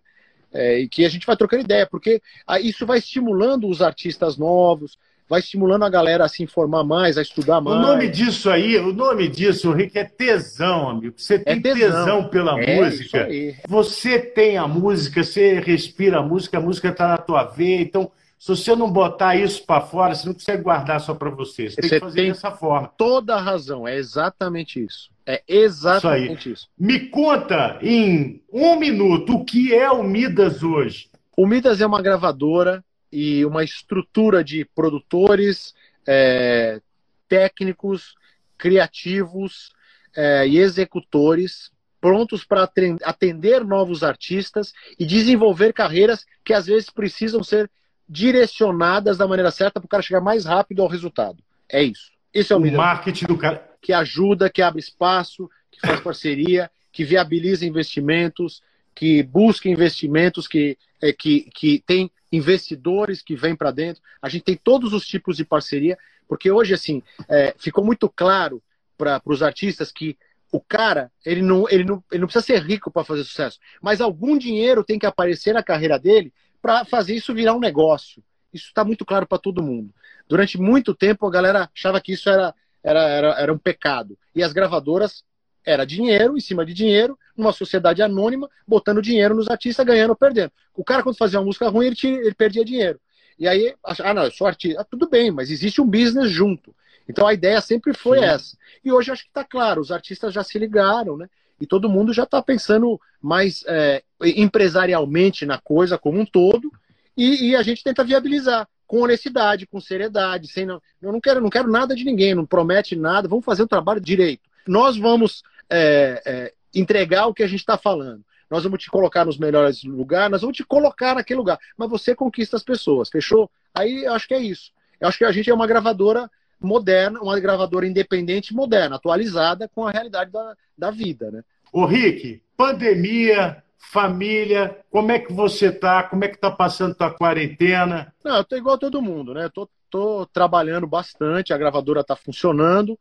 [0.52, 2.20] É, e que a gente vai trocando ideia, porque
[2.62, 4.98] isso vai estimulando os artistas novos,
[5.30, 7.78] vai estimulando a galera a se informar mais, a estudar mais.
[7.78, 11.13] O nome disso aí, o nome disso, Rick, é tesão, amigo.
[11.16, 12.06] Você é tem é tesão.
[12.06, 12.30] tesão.
[12.30, 13.28] pela é música.
[13.68, 17.82] Você tem a música, você respira a música, a música está na tua veia.
[17.82, 21.70] Então, se você não botar isso para fora, você não consegue guardar só para você.
[21.70, 22.88] Você, você tem que fazer tem dessa forma.
[22.98, 25.10] Toda a razão, é exatamente isso.
[25.26, 26.70] É exatamente isso, isso.
[26.78, 31.10] Me conta em um minuto o que é o Midas hoje.
[31.36, 35.74] O Midas é uma gravadora e uma estrutura de produtores,
[36.06, 36.80] é,
[37.28, 38.16] técnicos,
[38.58, 39.72] criativos
[40.16, 42.70] é, e executores prontos para
[43.04, 47.70] atender novos artistas e desenvolver carreiras que às vezes precisam ser
[48.08, 51.43] direcionadas da maneira certa para o cara chegar mais rápido ao resultado.
[51.70, 52.12] É isso.
[52.34, 56.70] Esse é o, o marketing do cara que ajuda, que abre espaço, que faz parceria,
[56.91, 58.62] que viabiliza investimentos,
[58.95, 64.01] que busca investimentos, que, é, que, que tem investidores que vêm para dentro.
[64.22, 65.97] A gente tem todos os tipos de parceria,
[66.28, 68.62] porque hoje, assim, é, ficou muito claro
[68.97, 70.18] para os artistas que
[70.51, 74.01] o cara, ele não, ele não, ele não precisa ser rico para fazer sucesso, mas
[74.01, 76.34] algum dinheiro tem que aparecer na carreira dele
[76.68, 78.22] para fazer isso virar um negócio.
[78.53, 79.93] Isso está muito claro para todo mundo.
[80.28, 82.53] Durante muito tempo, a galera achava que isso era,
[82.84, 84.18] era, era, era um pecado.
[84.36, 85.24] E as gravadoras
[85.65, 90.15] era dinheiro em cima de dinheiro, numa sociedade anônima, botando dinheiro nos artistas, ganhando ou
[90.18, 90.51] perdendo.
[90.76, 92.99] O cara, quando fazia uma música ruim, ele, tinha, ele perdia dinheiro.
[93.39, 94.82] E aí, ah, não, eu sou artista.
[94.82, 96.76] Ah, tudo bem, mas existe um business junto.
[97.07, 98.26] Então a ideia sempre foi Sim.
[98.26, 98.57] essa.
[98.84, 101.30] E hoje acho que está claro, os artistas já se ligaram, né?
[101.60, 106.72] E todo mundo já está pensando mais é, empresarialmente na coisa como um todo,
[107.16, 111.41] e, e, a gente tenta viabilizar com honestidade, com seriedade, sem não, eu não quero,
[111.41, 114.43] não quero nada de ninguém, não promete nada, vamos fazer o trabalho direito.
[114.68, 118.24] Nós vamos é, é, entregar o que a gente está falando.
[118.49, 121.60] Nós vamos te colocar nos melhores lugares, nós vamos te colocar naquele lugar.
[121.76, 123.49] Mas você conquista as pessoas, fechou?
[123.74, 124.72] Aí eu acho que é isso.
[124.99, 126.30] Eu acho que a gente é uma gravadora
[126.60, 131.43] moderna, uma gravadora independente moderna, atualizada com a realidade da, da vida, né?
[131.72, 136.03] Ô Rick, pandemia, família, como é que você tá?
[136.03, 138.14] Como é que tá passando tua quarentena?
[138.24, 139.45] Não, eu tô igual a todo mundo, né?
[139.45, 142.97] Eu tô, tô trabalhando bastante, a gravadora tá funcionando,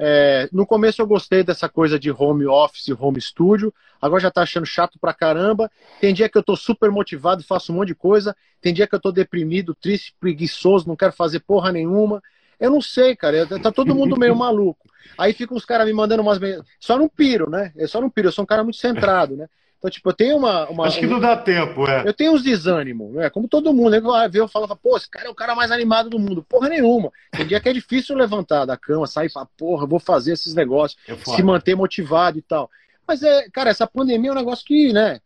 [0.00, 3.74] é, no começo eu gostei dessa coisa de home office, home studio.
[4.00, 5.68] Agora já tá achando chato pra caramba.
[6.00, 8.36] Tem dia que eu tô super motivado, faço um monte de coisa.
[8.60, 12.22] Tem dia que eu tô deprimido, triste, preguiçoso, não quero fazer porra nenhuma.
[12.58, 13.46] Eu não sei, cara.
[13.60, 14.88] Tá todo mundo meio maluco.
[15.16, 16.38] Aí ficam os caras me mandando umas.
[16.80, 17.72] Só não piro, né?
[17.76, 19.48] Eu só não piro, eu sou um cara muito centrado, né?
[19.78, 20.68] Então, tipo, eu tenho uma.
[20.68, 22.02] uma Acho que não dá tempo, é.
[22.04, 23.30] Eu tenho uns desânimos, né?
[23.30, 23.90] Como todo mundo.
[23.90, 24.28] Né?
[24.28, 26.42] Vê eu falo, pô, esse cara é o cara mais animado do mundo.
[26.42, 27.12] Porra nenhuma.
[27.30, 30.52] Tem dia que é difícil levantar da cama, sair e falar, porra, vou fazer esses
[30.52, 32.68] negócios, é se manter motivado e tal.
[33.06, 35.20] Mas é, cara, essa pandemia é um negócio que, né,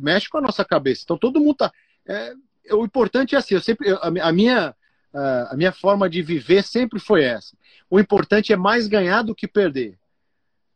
[0.00, 1.02] mexe com a nossa cabeça.
[1.04, 1.72] Então todo mundo tá.
[2.06, 2.32] É,
[2.72, 3.94] o importante é assim, eu sempre.
[4.00, 4.74] A minha.
[5.12, 7.56] A minha forma de viver sempre foi essa.
[7.90, 9.96] O importante é mais ganhar do que perder.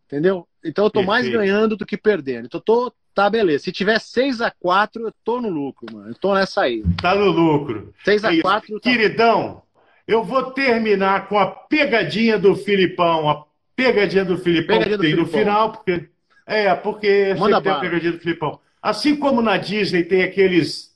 [0.06, 0.46] Entendeu?
[0.64, 1.08] Então eu tô Perfeito.
[1.08, 2.46] mais ganhando do que perdendo.
[2.46, 3.64] Então eu tô Tá, beleza.
[3.64, 6.08] Se tiver 6 a 4 eu tô no lucro, mano.
[6.08, 6.82] Eu tô nessa aí.
[7.00, 7.92] Tá no lucro.
[8.04, 8.90] 6 a é 4 tá...
[8.90, 9.62] Queridão,
[10.06, 13.28] eu vou terminar com a pegadinha do Filipão.
[13.28, 13.44] A
[13.76, 15.32] pegadinha do Filipão pegadinha do tem Filipão.
[15.32, 16.08] no final, porque.
[16.46, 18.58] É, porque Manda tem a pegadinha do Filipão.
[18.80, 20.91] Assim como na Disney tem aqueles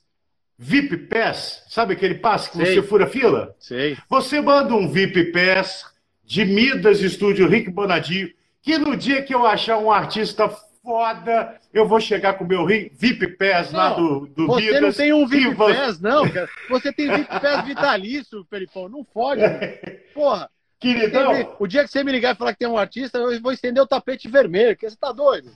[0.57, 2.75] VIP Pass, sabe aquele passe que Sei.
[2.75, 3.55] você fura fila?
[3.59, 3.95] Sei.
[4.09, 5.85] Você manda um VIP Pass
[6.25, 10.49] de Midas Estúdio Rick Bonadio, que no dia que eu achar um artista
[10.87, 11.59] foda.
[11.73, 15.13] Eu vou chegar com o meu VIP Pass lá do, do Você Midas, não tem
[15.13, 15.73] um VIP você...
[15.73, 16.49] Pass, não, cara.
[16.69, 18.87] Você tem VIP Pass vitalício, Felipão.
[18.87, 19.41] Não fode,
[20.15, 20.49] Porra.
[20.79, 21.55] Queridão.
[21.59, 23.81] O dia que você me ligar e falar que tem um artista, eu vou estender
[23.81, 25.49] o tapete vermelho, porque você tá doido.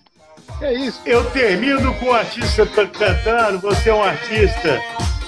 [0.62, 1.02] É isso.
[1.06, 4.80] Eu termino com o artista cantando, você é um artista.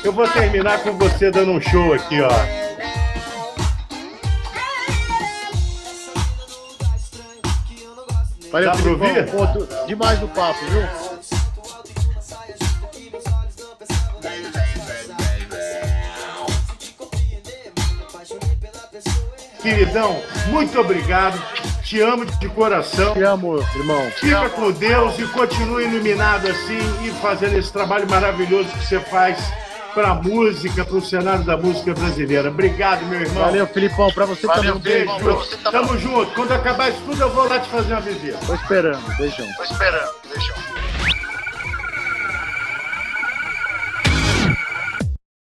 [0.03, 2.29] Eu vou terminar com você dando um show aqui, ó.
[8.51, 9.31] Valeu, Dá pra ouvir?
[9.31, 10.87] Ponto demais do papo, viu?
[19.63, 21.41] Queridão, muito obrigado.
[21.93, 23.13] Te amo de coração.
[23.13, 24.01] Te amo, irmão.
[24.15, 29.37] Fica com Deus e continue iluminado assim e fazendo esse trabalho maravilhoso que você faz
[29.93, 32.49] para a música, para o cenário da música brasileira.
[32.49, 33.43] Obrigado, meu irmão.
[33.43, 34.11] Valeu, Filipão.
[34.11, 35.07] Para você Valeu, também.
[35.07, 35.35] Um beijo.
[35.35, 36.33] Você Tamo junto.
[36.33, 38.39] Quando acabar isso tudo, eu vou lá te fazer uma visita.
[38.43, 39.15] Tô esperando.
[39.15, 39.47] Beijão.
[39.55, 40.11] Tô esperando.
[40.33, 40.92] Beijão.